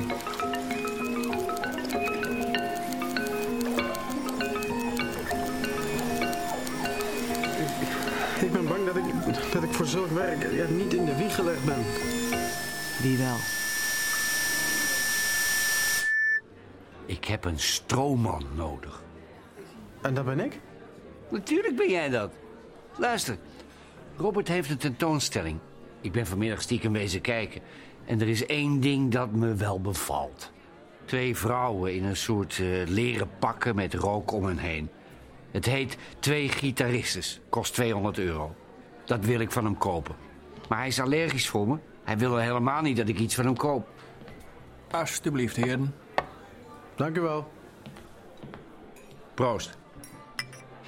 Ik 8.40 8.52
ben 8.52 8.68
bang 8.68 8.86
dat 8.86 8.96
ik, 8.96 9.04
dat 9.52 9.62
ik 9.62 9.72
voor 9.72 9.86
zulk 9.86 10.10
werk 10.10 10.52
ja, 10.52 10.64
niet 10.68 10.94
in 10.94 11.04
de 11.04 11.16
wieg 11.16 11.34
gelegd 11.34 11.64
ben. 11.64 11.84
Wie 13.00 13.18
wel? 13.18 13.61
Heb 17.32 17.44
een 17.44 17.58
stroomman 17.58 18.44
nodig. 18.54 19.02
En 20.02 20.14
dat 20.14 20.24
ben 20.24 20.40
ik? 20.40 20.60
Natuurlijk 21.30 21.76
ben 21.76 21.90
jij 21.90 22.08
dat. 22.08 22.32
Luister, 22.96 23.36
Robert 24.16 24.48
heeft 24.48 24.70
een 24.70 24.76
tentoonstelling. 24.76 25.58
Ik 26.00 26.12
ben 26.12 26.26
vanmiddag 26.26 26.62
stiekem 26.62 26.92
wezen 26.92 27.20
kijken. 27.20 27.60
En 28.04 28.20
er 28.20 28.28
is 28.28 28.46
één 28.46 28.80
ding 28.80 29.10
dat 29.12 29.32
me 29.32 29.54
wel 29.54 29.80
bevalt. 29.80 30.52
Twee 31.04 31.36
vrouwen 31.36 31.94
in 31.94 32.04
een 32.04 32.16
soort 32.16 32.58
eh, 32.58 32.66
leren 32.86 33.30
pakken 33.38 33.74
met 33.74 33.94
rook 33.94 34.32
om 34.32 34.44
hen 34.44 34.58
heen. 34.58 34.88
Het 35.50 35.64
heet 35.64 35.96
Twee 36.18 36.48
Gitaristes. 36.48 37.40
Kost 37.48 37.74
200 37.74 38.18
euro. 38.18 38.54
Dat 39.04 39.24
wil 39.24 39.40
ik 39.40 39.50
van 39.50 39.64
hem 39.64 39.78
kopen. 39.78 40.14
Maar 40.68 40.78
hij 40.78 40.88
is 40.88 41.00
allergisch 41.00 41.48
voor 41.48 41.68
me. 41.68 41.78
Hij 42.04 42.18
wil 42.18 42.36
helemaal 42.36 42.82
niet 42.82 42.96
dat 42.96 43.08
ik 43.08 43.18
iets 43.18 43.34
van 43.34 43.44
hem 43.44 43.56
koop. 43.56 43.88
Alsjeblieft, 44.90 45.56
heren. 45.56 45.94
Dank 46.94 47.16
u 47.16 47.20
wel. 47.20 47.50
Proost. 49.34 49.78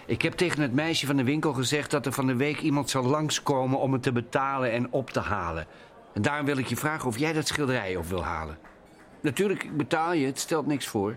Ik 0.07 0.23
heb 0.23 0.33
tegen 0.33 0.63
het 0.63 0.73
meisje 0.73 1.07
van 1.07 1.17
de 1.17 1.25
winkel 1.25 1.53
gezegd 1.53 1.91
dat 1.91 2.07
er 2.07 2.13
van 2.13 2.27
de 2.27 2.37
week 2.37 2.61
iemand 2.61 2.91
zal 2.91 3.03
langskomen 3.03 3.79
om 3.79 3.93
het 3.93 4.03
te 4.03 4.13
betalen 4.13 4.73
en 4.73 4.93
op 4.93 5.11
te 5.11 5.21
halen. 5.21 5.67
En 6.13 6.23
daarom 6.23 6.47
wil 6.47 6.59
ik 6.59 6.67
je 6.67 6.77
vragen 6.77 7.09
of 7.09 7.19
jij 7.19 7.33
dat 7.33 7.47
schilderij 7.47 7.97
op 7.97 8.05
wil 8.05 8.25
halen. 8.25 8.59
Natuurlijk, 9.21 9.63
ik 9.63 9.77
betaal 9.77 10.13
je, 10.13 10.27
het 10.27 10.39
stelt 10.39 10.67
niks 10.67 10.87
voor. 10.87 11.17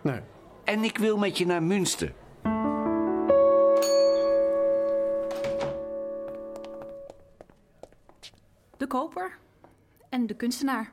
Nee. 0.00 0.20
En 0.64 0.84
ik 0.84 0.98
wil 0.98 1.18
met 1.18 1.38
je 1.38 1.46
naar 1.46 1.62
Münster. 1.62 2.12
De 8.76 8.86
koper 8.86 9.38
en 10.08 10.26
de 10.26 10.34
kunstenaar. 10.34 10.92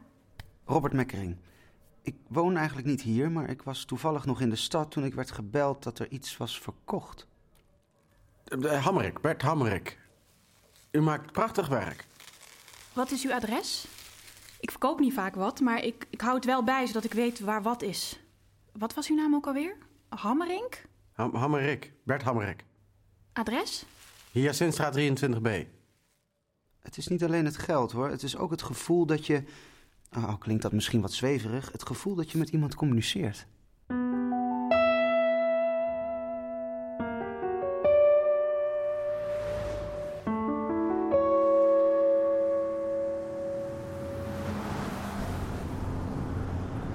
Robert 0.66 0.94
Mekkering. 0.94 1.38
Ik 2.04 2.16
woon 2.28 2.58
eigenlijk 2.58 2.88
niet 2.88 3.02
hier, 3.02 3.32
maar 3.32 3.50
ik 3.50 3.62
was 3.62 3.86
toevallig 3.86 4.26
nog 4.26 4.42
in 4.42 4.50
de 4.50 4.56
stad 4.56 4.92
toen 4.92 5.06
ik 5.06 5.14
werd 5.14 5.32
gebeld 5.32 5.84
dat 5.84 6.00
er 6.00 6.10
iets 6.10 6.38
was 6.38 6.60
verkocht. 6.60 7.28
Uh, 8.48 8.84
Hammerik, 8.84 9.22
Bert 9.22 9.42
Hammerik. 9.42 10.00
U 10.92 11.02
maakt 11.02 11.32
prachtig 11.32 11.68
werk. 11.68 12.06
Wat 12.94 13.12
is 13.12 13.26
uw 13.26 13.34
adres? 13.34 13.88
Ik 14.60 14.72
verkoop 14.72 15.00
niet 15.00 15.14
vaak 15.14 15.36
wat, 15.36 15.60
maar 15.60 15.84
ik, 15.84 16.08
ik 16.10 16.22
hou 16.22 16.36
het 16.36 16.46
wel 16.46 16.64
bij 16.64 16.86
zodat 16.86 17.04
ik 17.04 17.14
weet 17.14 17.40
waar 17.40 17.62
wat 17.62 17.82
is. 17.82 18.20
Wat 18.72 18.94
was 18.94 19.10
uw 19.10 19.16
naam 19.16 19.36
ook 19.36 19.48
alweer? 19.48 19.78
Hammerink? 20.10 20.86
Ham 21.12 21.36
Hammerik, 21.36 21.94
Bert 22.04 22.22
Hammerik. 22.22 22.64
Adres? 23.34 23.86
Hyacinthstraat 24.32 24.98
23b. 24.98 25.50
Het 26.80 26.98
is 26.98 27.08
niet 27.08 27.24
alleen 27.24 27.46
het 27.46 27.58
geld 27.58 27.92
hoor, 27.92 28.10
het 28.10 28.24
is 28.24 28.38
ook 28.38 28.52
het 28.52 28.62
gevoel 28.62 29.06
dat 29.06 29.26
je. 29.26 29.44
Oh, 30.18 30.34
klinkt 30.40 30.62
dat 30.62 30.72
misschien 30.72 31.02
wat 31.02 31.14
zweverig? 31.14 31.72
Het 31.72 31.86
gevoel 31.86 32.16
dat 32.16 32.32
je 32.32 32.38
met 32.38 32.50
iemand 32.50 32.76
communiceert. 32.76 33.48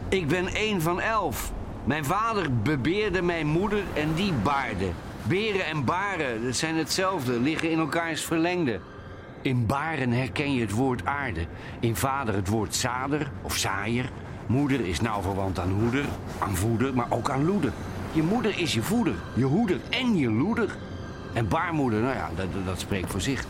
Ik 0.08 0.28
ben 0.28 0.46
één 0.46 0.82
van 0.82 1.00
elf. 1.00 1.52
Mijn 1.84 2.04
vader 2.04 2.52
bebeerde 2.62 3.22
mijn 3.22 3.46
moeder 3.46 3.82
en 3.94 4.14
die 4.14 4.32
baarde. 4.32 4.90
Beren 5.28 5.66
en 5.66 5.84
baren, 5.84 6.44
dat 6.44 6.56
zijn 6.56 6.76
hetzelfde, 6.76 7.40
liggen 7.40 7.70
in 7.70 7.78
elkaars 7.78 8.24
verlengde. 8.24 8.80
In 9.42 9.66
baren 9.66 10.12
herken 10.12 10.54
je 10.54 10.60
het 10.60 10.70
woord 10.70 11.04
aarde. 11.04 11.46
In 11.80 11.96
vader 11.96 12.34
het 12.34 12.48
woord 12.48 12.74
zader 12.74 13.30
of 13.42 13.56
zaaier. 13.56 14.10
Moeder 14.46 14.80
is 14.80 15.00
nauw 15.00 15.22
verwant 15.22 15.58
aan 15.58 15.70
hoeder, 15.70 16.04
aan 16.38 16.56
voeder, 16.56 16.94
maar 16.94 17.06
ook 17.10 17.30
aan 17.30 17.44
loeder. 17.44 17.72
Je 18.12 18.22
moeder 18.22 18.58
is 18.58 18.74
je 18.74 18.82
voeder, 18.82 19.14
je 19.34 19.44
hoeder 19.44 19.80
en 19.90 20.16
je 20.16 20.30
loeder. 20.30 20.76
En 21.34 21.48
baarmoeder, 21.48 22.00
nou 22.00 22.14
ja, 22.14 22.30
dat, 22.36 22.46
dat 22.64 22.80
spreekt 22.80 23.10
voor 23.10 23.20
zich. 23.20 23.44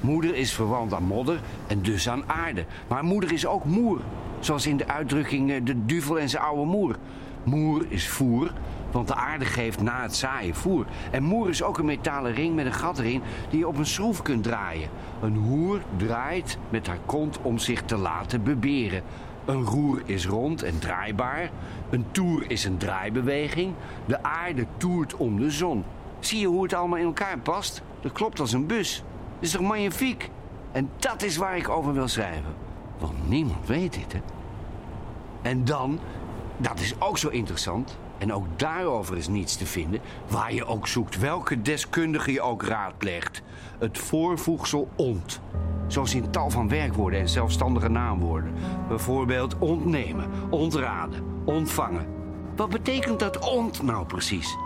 Moeder 0.00 0.34
is 0.34 0.52
verwant 0.52 0.94
aan 0.94 1.02
modder 1.02 1.40
en 1.66 1.82
dus 1.82 2.08
aan 2.08 2.22
aarde. 2.26 2.64
Maar 2.88 3.04
moeder 3.04 3.32
is 3.32 3.46
ook 3.46 3.64
moer. 3.64 4.00
Zoals 4.40 4.66
in 4.66 4.76
de 4.76 4.88
uitdrukking 4.88 5.50
eh, 5.50 5.60
de 5.64 5.84
duvel 5.84 6.18
en 6.18 6.28
zijn 6.28 6.42
oude 6.42 6.64
moer. 6.64 6.96
Moer 7.44 7.86
is 7.88 8.08
voer, 8.08 8.52
want 8.90 9.08
de 9.08 9.14
aarde 9.14 9.44
geeft 9.44 9.82
na 9.82 10.02
het 10.02 10.16
zaaien 10.16 10.54
voer. 10.54 10.86
En 11.10 11.22
moer 11.22 11.48
is 11.48 11.62
ook 11.62 11.78
een 11.78 11.84
metalen 11.84 12.34
ring 12.34 12.54
met 12.54 12.66
een 12.66 12.72
gat 12.72 12.98
erin 12.98 13.22
die 13.50 13.58
je 13.58 13.68
op 13.68 13.78
een 13.78 13.86
schroef 13.86 14.22
kunt 14.22 14.42
draaien. 14.42 14.88
Een 15.22 15.36
hoer 15.36 15.80
draait 15.96 16.58
met 16.70 16.86
haar 16.86 17.00
kont 17.06 17.38
om 17.42 17.58
zich 17.58 17.82
te 17.82 17.96
laten 17.96 18.42
beberen. 18.42 19.02
Een 19.44 19.64
roer 19.64 20.02
is 20.04 20.26
rond 20.26 20.62
en 20.62 20.78
draaibaar. 20.78 21.50
Een 21.90 22.04
toer 22.10 22.50
is 22.50 22.64
een 22.64 22.76
draaibeweging. 22.76 23.74
De 24.06 24.22
aarde 24.22 24.66
toert 24.76 25.16
om 25.16 25.40
de 25.40 25.50
zon. 25.50 25.84
Zie 26.20 26.40
je 26.40 26.46
hoe 26.46 26.62
het 26.62 26.72
allemaal 26.72 26.98
in 26.98 27.04
elkaar 27.04 27.38
past? 27.38 27.82
Dat 28.00 28.12
klopt 28.12 28.40
als 28.40 28.52
een 28.52 28.66
bus. 28.66 28.96
Dat 29.34 29.42
is 29.42 29.50
toch 29.50 29.60
magnifiek? 29.60 30.30
En 30.72 30.90
dat 30.96 31.22
is 31.22 31.36
waar 31.36 31.56
ik 31.56 31.68
over 31.68 31.92
wil 31.92 32.08
schrijven. 32.08 32.54
Want 32.98 33.28
niemand 33.28 33.66
weet 33.66 33.92
dit, 33.92 34.12
hè? 34.12 34.20
En 35.42 35.64
dan, 35.64 35.98
dat 36.56 36.80
is 36.80 37.00
ook 37.00 37.18
zo 37.18 37.28
interessant, 37.28 37.98
en 38.18 38.32
ook 38.32 38.46
daarover 38.56 39.16
is 39.16 39.28
niets 39.28 39.56
te 39.56 39.66
vinden, 39.66 40.00
waar 40.28 40.54
je 40.54 40.64
ook 40.64 40.86
zoekt, 40.86 41.18
welke 41.18 41.62
deskundige 41.62 42.32
je 42.32 42.40
ook 42.40 42.62
raadpleegt. 42.62 43.42
Het 43.78 43.98
voorvoegsel 43.98 44.88
ont. 44.96 45.40
Zoals 45.86 46.14
in 46.14 46.30
tal 46.30 46.50
van 46.50 46.68
werkwoorden 46.68 47.20
en 47.20 47.28
zelfstandige 47.28 47.88
naamwoorden. 47.88 48.52
Bijvoorbeeld 48.88 49.58
ontnemen, 49.58 50.30
ontraden, 50.50 51.24
ontvangen. 51.44 52.06
Wat 52.56 52.68
betekent 52.68 53.18
dat 53.18 53.50
ont 53.50 53.82
nou 53.82 54.06
precies? 54.06 54.56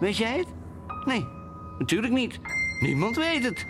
Weet 0.00 0.16
jij 0.16 0.38
het? 0.38 0.48
Nee, 1.04 1.26
natuurlijk 1.78 2.12
niet. 2.12 2.40
Niemand 2.80 3.16
weet 3.16 3.44
het. 3.44 3.66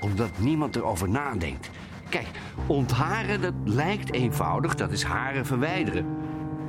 Omdat 0.00 0.30
niemand 0.38 0.76
erover 0.76 1.08
nadenkt. 1.08 1.70
Kijk, 2.08 2.26
ontharen, 2.66 3.40
dat 3.40 3.54
lijkt 3.64 4.12
eenvoudig, 4.12 4.74
dat 4.74 4.90
is 4.92 5.02
haren 5.02 5.46
verwijderen. 5.46 6.13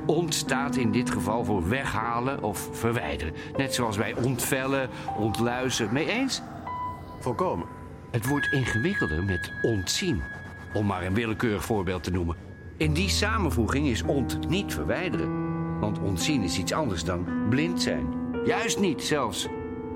Ont 0.06 0.34
staat 0.34 0.76
in 0.76 0.92
dit 0.92 1.10
geval 1.10 1.44
voor 1.44 1.68
weghalen 1.68 2.42
of 2.42 2.68
verwijderen. 2.72 3.34
Net 3.56 3.74
zoals 3.74 3.96
bij 3.96 4.14
ontvellen, 4.14 4.88
ontluizen. 5.18 5.92
Mee 5.92 6.10
eens? 6.10 6.42
Volkomen. 7.20 7.66
Het 8.10 8.28
wordt 8.28 8.52
ingewikkelder 8.52 9.24
met 9.24 9.52
ontzien. 9.62 10.22
Om 10.72 10.86
maar 10.86 11.02
een 11.02 11.14
willekeurig 11.14 11.64
voorbeeld 11.64 12.02
te 12.02 12.10
noemen. 12.10 12.36
In 12.76 12.92
die 12.92 13.08
samenvoeging 13.08 13.86
is 13.86 14.02
ont 14.02 14.48
niet 14.48 14.74
verwijderen. 14.74 15.44
Want 15.80 15.98
ontzien 15.98 16.42
is 16.42 16.58
iets 16.58 16.72
anders 16.72 17.04
dan 17.04 17.26
blind 17.48 17.82
zijn. 17.82 18.06
Juist 18.44 18.80
niet 18.80 19.02
zelfs. 19.02 19.48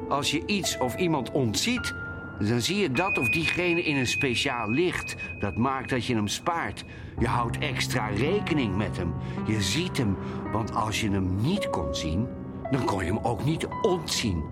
Als 0.08 0.30
je 0.30 0.42
iets 0.46 0.78
of 0.78 0.96
iemand 0.96 1.30
ontziet, 1.30 1.94
dan 2.48 2.60
zie 2.60 2.76
je 2.76 2.92
dat 2.92 3.18
of 3.18 3.28
diegene 3.28 3.82
in 3.82 3.96
een 3.96 4.06
speciaal 4.06 4.70
licht. 4.70 5.16
Dat 5.38 5.56
maakt 5.56 5.90
dat 5.90 6.06
je 6.06 6.14
hem 6.14 6.28
spaart. 6.28 6.84
Je 7.18 7.26
houdt 7.26 7.58
extra 7.58 8.06
rekening 8.06 8.76
met 8.76 8.96
hem. 8.96 9.14
Je 9.46 9.62
ziet 9.62 9.98
hem, 9.98 10.16
want 10.52 10.74
als 10.74 11.00
je 11.00 11.10
hem 11.10 11.36
niet 11.40 11.70
kon 11.70 11.94
zien, 11.94 12.26
dan 12.70 12.84
kon 12.84 13.04
je 13.04 13.12
hem 13.12 13.24
ook 13.24 13.44
niet 13.44 13.66
ontzien. 13.82 14.44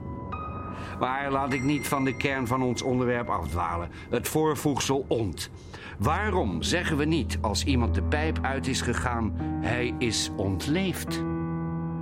Maar 1.01 1.31
laat 1.31 1.53
ik 1.53 1.63
niet 1.63 1.89
van 1.89 2.05
de 2.05 2.17
kern 2.17 2.47
van 2.47 2.63
ons 2.63 2.83
onderwerp 2.83 3.29
afdwalen. 3.29 3.91
Het 4.11 4.29
voorvoegsel 4.29 5.05
ont. 5.09 5.51
Waarom 5.99 6.63
zeggen 6.63 6.97
we 6.97 7.05
niet 7.05 7.39
als 7.41 7.65
iemand 7.65 7.95
de 7.95 8.03
pijp 8.03 8.39
uit 8.43 8.67
is 8.67 8.81
gegaan, 8.81 9.33
hij 9.61 9.95
is 9.99 10.31
ontleefd? 10.37 11.23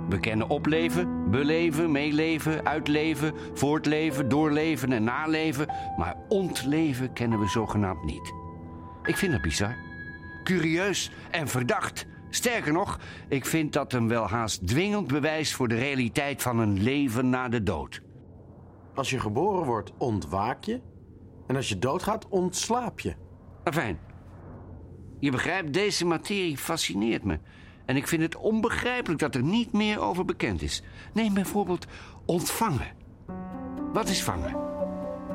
We 0.09 0.19
kennen 0.19 0.49
opleven, 0.49 1.29
beleven, 1.31 1.91
meeleven, 1.91 2.65
uitleven, 2.65 3.33
voortleven, 3.53 4.29
doorleven 4.29 4.91
en 4.91 5.03
naleven. 5.03 5.67
Maar 5.97 6.15
ontleven 6.27 7.13
kennen 7.13 7.39
we 7.39 7.47
zogenaamd 7.47 8.03
niet. 8.03 8.33
Ik 9.03 9.17
vind 9.17 9.31
dat 9.31 9.41
bizar. 9.41 9.75
Curieus 10.43 11.11
en 11.31 11.47
verdacht. 11.47 12.05
Sterker 12.29 12.73
nog, 12.73 12.99
ik 13.27 13.45
vind 13.45 13.73
dat 13.73 13.93
een 13.93 14.07
wel 14.07 14.27
haast 14.27 14.67
dwingend 14.67 15.07
bewijs 15.07 15.53
voor 15.53 15.67
de 15.67 15.75
realiteit 15.75 16.41
van 16.41 16.59
een 16.59 16.83
leven 16.83 17.29
na 17.29 17.49
de 17.49 17.63
dood. 17.63 18.01
Als 18.95 19.09
je 19.09 19.19
geboren 19.19 19.65
wordt, 19.65 19.91
ontwaak 19.97 20.63
je. 20.63 20.81
En 21.47 21.55
als 21.55 21.69
je 21.69 21.79
doodgaat, 21.79 22.27
ontslaap 22.29 22.99
je. 22.99 23.15
Fijn. 23.63 23.99
Je 25.19 25.31
begrijpt, 25.31 25.73
deze 25.73 26.05
materie 26.05 26.57
fascineert 26.57 27.23
me. 27.23 27.39
En 27.87 27.95
ik 27.95 28.07
vind 28.07 28.21
het 28.21 28.35
onbegrijpelijk 28.35 29.19
dat 29.19 29.35
er 29.35 29.43
niet 29.43 29.71
meer 29.71 29.99
over 30.01 30.25
bekend 30.25 30.61
is. 30.61 30.81
Neem 31.13 31.33
bijvoorbeeld 31.33 31.85
ontvangen. 32.25 32.87
Wat 33.93 34.09
is 34.09 34.23
vangen? 34.23 34.55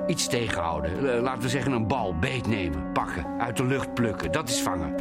Iets 0.07 0.27
tegenhouden. 0.27 1.15
Eh, 1.15 1.23
Laten 1.23 1.43
we 1.43 1.49
zeggen 1.49 1.73
een 1.73 1.87
bal 1.87 2.19
beetnemen, 2.19 2.93
pakken, 2.93 3.27
uit 3.39 3.57
de 3.57 3.65
lucht 3.65 3.95
plukken. 3.95 4.33
Dat 4.33 4.49
is 4.49 4.61
vangen. 4.61 4.95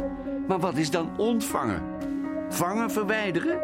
Maar 0.48 0.58
wat 0.58 0.76
is 0.76 0.90
dan 0.90 1.10
ontvangen? 1.16 1.82
Vangen 2.48 2.90
verwijderen? 2.90 3.60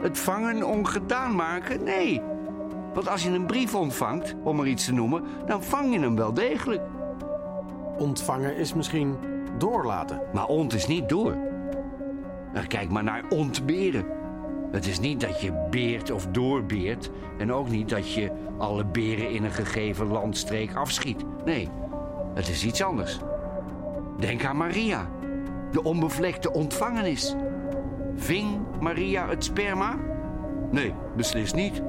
Het 0.00 0.18
vangen 0.18 0.62
ongedaan 0.62 1.34
maken? 1.34 1.82
Nee. 1.84 2.22
Want 2.94 3.08
als 3.08 3.22
je 3.22 3.30
een 3.30 3.46
brief 3.46 3.74
ontvangt, 3.74 4.34
om 4.42 4.60
er 4.60 4.66
iets 4.66 4.84
te 4.84 4.92
noemen, 4.92 5.24
dan 5.46 5.62
vang 5.62 5.92
je 5.92 6.00
hem 6.00 6.16
wel 6.16 6.34
degelijk. 6.34 6.82
Ontvangen 7.98 8.56
is 8.56 8.74
misschien 8.74 9.16
doorlaten. 9.58 10.20
Maar 10.32 10.46
ont 10.46 10.74
is 10.74 10.86
niet 10.86 11.08
door. 11.08 11.36
Nou, 12.56 12.68
kijk 12.68 12.90
maar 12.90 13.04
naar 13.04 13.24
ontberen. 13.28 14.06
Het 14.70 14.86
is 14.86 15.00
niet 15.00 15.20
dat 15.20 15.40
je 15.40 15.66
beert 15.70 16.10
of 16.10 16.26
doorbeert. 16.26 17.10
En 17.38 17.52
ook 17.52 17.68
niet 17.68 17.88
dat 17.88 18.12
je 18.14 18.30
alle 18.58 18.84
beren 18.84 19.30
in 19.30 19.44
een 19.44 19.52
gegeven 19.52 20.06
landstreek 20.06 20.74
afschiet. 20.74 21.24
Nee, 21.44 21.68
het 22.34 22.48
is 22.48 22.64
iets 22.64 22.82
anders. 22.82 23.18
Denk 24.18 24.44
aan 24.44 24.56
Maria, 24.56 25.08
de 25.72 25.82
onbevlekte 25.82 26.52
ontvangenis. 26.52 27.34
Ving 28.14 28.58
Maria 28.80 29.28
het 29.28 29.44
sperma? 29.44 29.96
Nee, 30.70 30.94
beslist 31.16 31.54
niet. 31.54 31.82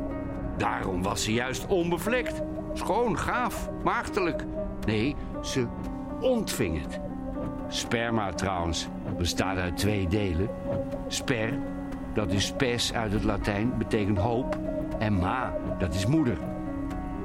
Daarom 0.57 1.03
was 1.03 1.23
ze 1.23 1.33
juist 1.33 1.67
onbevlekt. 1.67 2.41
Schoon, 2.73 3.17
gaaf, 3.17 3.69
maagdelijk. 3.83 4.43
Nee, 4.85 5.15
ze 5.41 5.65
ontving 6.19 6.81
het. 6.81 7.06
Sperma 7.67 8.33
trouwens 8.33 8.87
bestaat 9.17 9.57
uit 9.57 9.77
twee 9.77 10.07
delen. 10.07 10.49
Sper, 11.07 11.59
dat 12.13 12.31
is 12.31 12.45
spes 12.45 12.93
uit 12.93 13.11
het 13.11 13.23
Latijn, 13.23 13.77
betekent 13.77 14.17
hoop. 14.17 14.57
En 14.99 15.13
ma, 15.13 15.57
dat 15.79 15.93
is 15.93 16.05
moeder. 16.05 16.37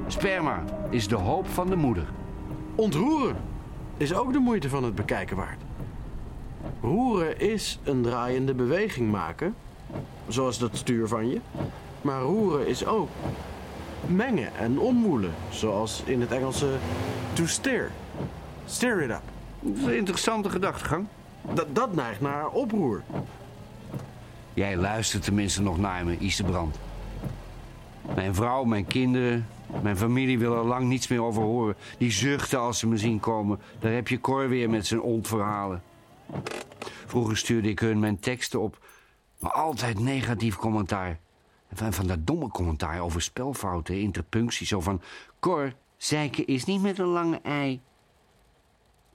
Sperma 0.07 0.63
is 0.89 1.07
de 1.07 1.15
hoop 1.15 1.47
van 1.47 1.67
de 1.69 1.75
moeder. 1.75 2.07
Ontroeren 2.75 3.35
is 3.97 4.13
ook 4.13 4.33
de 4.33 4.39
moeite 4.39 4.69
van 4.69 4.83
het 4.83 4.95
bekijken 4.95 5.37
waard. 5.37 5.61
Roeren 6.81 7.39
is 7.39 7.79
een 7.83 8.01
draaiende 8.01 8.53
beweging 8.53 9.11
maken, 9.11 9.55
zoals 10.27 10.59
dat 10.59 10.77
stuur 10.77 11.07
van 11.07 11.29
je. 11.29 11.41
Maar 12.01 12.21
roeren 12.21 12.67
is 12.67 12.85
ook 12.85 13.09
mengen 14.07 14.55
en 14.55 14.79
omwoelen, 14.79 15.33
zoals 15.49 16.03
in 16.05 16.21
het 16.21 16.31
Engelse 16.31 16.75
to 17.33 17.45
stir. 17.45 17.91
Stir 18.65 19.01
it 19.01 19.09
up. 19.09 19.32
Dat 19.63 19.77
is 19.77 19.83
een 19.83 19.97
interessante 19.97 20.49
gedachtegang. 20.49 21.07
Dat, 21.53 21.75
dat 21.75 21.95
neigt 21.95 22.21
naar 22.21 22.49
oproer. 22.49 23.03
Jij 24.53 24.77
luistert 24.77 25.23
tenminste 25.23 25.61
nog 25.61 25.77
naar 25.77 26.05
me, 26.05 26.17
Isebrand. 26.17 26.79
Mijn 28.15 28.35
vrouw, 28.35 28.63
mijn 28.63 28.87
kinderen, 28.87 29.47
mijn 29.81 29.97
familie 29.97 30.39
wil 30.39 30.55
er 30.55 30.65
lang 30.65 30.87
niets 30.87 31.07
meer 31.07 31.23
over 31.23 31.41
horen. 31.41 31.75
Die 31.97 32.11
zuchten 32.11 32.59
als 32.59 32.79
ze 32.79 32.87
me 32.87 32.97
zien 32.97 33.19
komen. 33.19 33.59
Daar 33.79 33.91
heb 33.91 34.07
je 34.07 34.21
Cor 34.21 34.49
weer 34.49 34.69
met 34.69 34.87
zijn 34.87 35.01
ontverhalen. 35.01 35.81
Vroeger 37.05 37.37
stuurde 37.37 37.69
ik 37.69 37.79
hun 37.79 37.99
mijn 37.99 38.19
teksten 38.19 38.61
op, 38.61 38.85
maar 39.39 39.51
altijd 39.51 39.99
negatief 39.99 40.55
commentaar. 40.55 41.19
En 41.67 41.77
van, 41.77 41.93
van 41.93 42.07
dat 42.07 42.27
domme 42.27 42.47
commentaar 42.47 42.99
over 42.99 43.21
spelfouten, 43.21 44.01
interpunctie, 44.01 44.67
zo 44.67 44.81
van... 44.81 45.01
Cor, 45.39 45.73
zeiken 45.97 46.47
is 46.47 46.65
niet 46.65 46.81
met 46.81 46.99
een 46.99 47.05
lange 47.05 47.39
ei. 47.43 47.81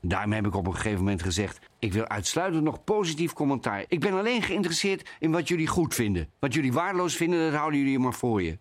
Daarom 0.01 0.33
heb 0.33 0.47
ik 0.47 0.55
op 0.55 0.67
een 0.67 0.75
gegeven 0.75 0.99
moment 0.99 1.23
gezegd... 1.23 1.59
ik 1.79 1.93
wil 1.93 2.09
uitsluitend 2.09 2.65
nog 2.65 2.85
positief 2.85 3.33
commentaar. 3.33 3.85
Ik 3.89 4.01
ben 4.01 4.13
alleen 4.13 4.43
geïnteresseerd 4.43 5.11
in 5.19 5.31
wat 5.31 5.49
jullie 5.49 5.67
goed 5.67 5.95
vinden. 5.95 6.29
Wat 6.39 6.55
jullie 6.55 6.73
waardeloos 6.73 7.17
vinden, 7.17 7.51
dat 7.51 7.59
houden 7.59 7.81
jullie 7.81 7.99
maar 7.99 8.15
voor 8.15 8.43
je. 8.43 8.59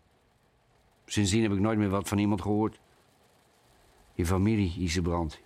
Sindsdien 1.06 1.44
heb 1.44 1.52
ik 1.52 1.60
nooit 1.60 1.78
meer 1.78 1.90
wat 1.90 2.08
van 2.08 2.18
iemand 2.18 2.42
gehoord. 2.42 2.80
Je 4.14 4.26
familie, 4.26 4.76
Isebrand. 4.78 5.40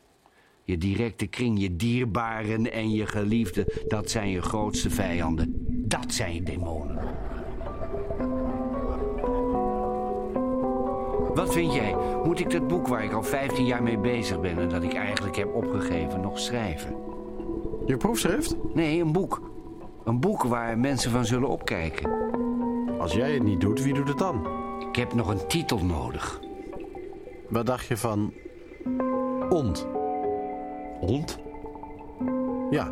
Je 0.63 0.77
directe 0.77 1.27
kring, 1.27 1.61
je 1.61 1.75
dierbaren 1.75 2.71
en 2.71 2.91
je 2.91 3.07
geliefden... 3.07 3.65
dat 3.87 4.09
zijn 4.09 4.29
je 4.29 4.41
grootste 4.41 4.89
vijanden. 4.89 5.65
Dat 5.87 6.13
zijn 6.13 6.33
je 6.33 6.43
demonen. 6.43 6.99
Wat 11.33 11.53
vind 11.53 11.73
jij? 11.73 11.95
Moet 12.23 12.39
ik 12.39 12.49
dat 12.49 12.67
boek 12.67 12.87
waar 12.87 13.03
ik 13.03 13.13
al 13.13 13.23
15 13.23 13.65
jaar 13.65 13.83
mee 13.83 13.97
bezig 13.97 14.39
ben... 14.39 14.59
en 14.59 14.69
dat 14.69 14.83
ik 14.83 14.93
eigenlijk 14.93 15.35
heb 15.35 15.53
opgegeven, 15.53 16.21
nog 16.21 16.39
schrijven? 16.39 16.95
Je 17.85 17.97
proefschrift? 17.97 18.55
Nee, 18.73 19.01
een 19.01 19.11
boek. 19.11 19.41
Een 20.03 20.19
boek 20.19 20.43
waar 20.43 20.77
mensen 20.77 21.11
van 21.11 21.25
zullen 21.25 21.49
opkijken. 21.49 22.11
Als 22.99 23.13
jij 23.13 23.33
het 23.33 23.43
niet 23.43 23.61
doet, 23.61 23.83
wie 23.83 23.93
doet 23.93 24.07
het 24.07 24.17
dan? 24.17 24.47
Ik 24.89 24.95
heb 24.95 25.13
nog 25.13 25.27
een 25.27 25.47
titel 25.47 25.85
nodig. 25.85 26.39
Wat 27.49 27.65
dacht 27.65 27.85
je 27.85 27.97
van... 27.97 28.33
Ont? 29.49 29.87
Ont? 31.01 31.39
Ja, 32.69 32.91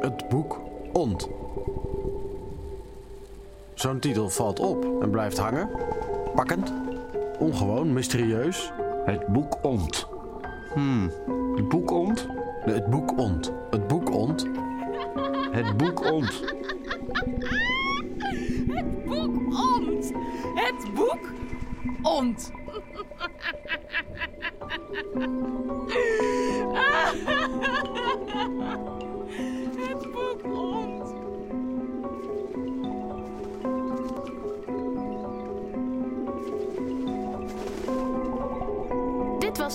het 0.00 0.28
boek 0.28 0.60
Ont. 0.92 1.28
Zo'n 3.74 3.98
titel 3.98 4.28
valt 4.28 4.60
op 4.60 5.02
en 5.02 5.10
blijft 5.10 5.38
hangen. 5.38 5.70
Pakkend, 6.34 6.72
ongewoon, 7.38 7.92
mysterieus. 7.92 8.72
Het 9.04 9.26
boek 9.26 9.64
Ont. 9.64 10.06
Hmm, 10.74 11.10
het 11.56 11.68
boek 11.68 11.90
Ont? 11.90 12.28
Het 12.60 12.86
boek 12.86 13.18
Ont. 13.18 13.52
Het 13.70 13.86
boek 13.86 14.10
Ont. 14.10 14.46
Het 15.50 15.76
boek 15.76 16.10
Ont. 16.12 16.44
Het 18.66 19.04
boek 19.04 19.36
Ont. 19.74 20.12
Het 20.54 20.94
boek 20.94 21.32
Ont. 22.02 22.52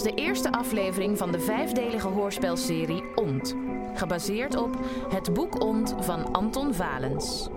De 0.01 0.13
eerste 0.13 0.51
aflevering 0.51 1.17
van 1.17 1.31
de 1.31 1.39
vijfdelige 1.39 2.07
hoorspelserie 2.07 3.03
Ont. 3.15 3.55
Gebaseerd 3.93 4.55
op 4.55 4.79
Het 5.09 5.33
boek 5.33 5.61
Ont 5.63 5.95
van 5.99 6.31
Anton 6.31 6.73
Valens. 6.73 7.49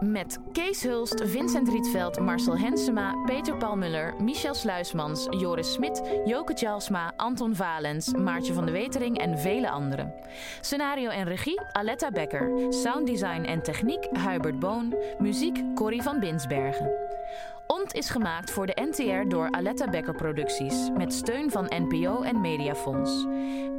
Met 0.00 0.38
Kees 0.52 0.82
Hulst, 0.82 1.22
Vincent 1.24 1.68
Rietveld, 1.68 2.20
Marcel 2.20 2.58
Hensema, 2.58 3.14
Peter 3.24 3.56
Palmuller, 3.56 4.14
Michel 4.22 4.54
Sluismans, 4.54 5.26
Joris 5.30 5.72
Smit, 5.72 6.02
Joke 6.24 6.54
Tjalsma, 6.54 7.12
Anton 7.16 7.54
Valens, 7.54 8.14
Maartje 8.14 8.52
van 8.52 8.66
de 8.66 8.72
Wetering 8.72 9.18
en 9.18 9.38
vele 9.38 9.70
anderen. 9.70 10.14
Scenario 10.60 11.10
en 11.10 11.24
regie 11.24 11.60
Aletta 11.72 12.10
Becker. 12.10 12.72
Sounddesign 12.72 13.42
en 13.42 13.62
techniek 13.62 14.08
Hubert 14.12 14.58
Boon. 14.58 14.94
Muziek 15.18 15.62
Corrie 15.74 16.02
van 16.02 16.20
Binsbergen. 16.20 17.07
Ont 17.66 17.94
is 17.94 18.10
gemaakt 18.10 18.50
voor 18.50 18.66
de 18.66 18.88
NTR 18.90 19.28
door 19.28 19.50
Aletta 19.50 19.88
Becker 19.88 20.14
Producties 20.14 20.90
met 20.96 21.12
steun 21.12 21.50
van 21.50 21.72
NPO 21.88 22.22
en 22.22 22.40
Mediafonds. 22.40 23.24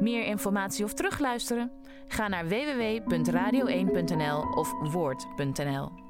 Meer 0.00 0.24
informatie 0.24 0.84
of 0.84 0.94
terugluisteren? 0.94 1.72
Ga 2.06 2.28
naar 2.28 2.48
www.radio1.nl 2.48 4.40
of 4.54 4.92
woord.nl. 4.92 6.09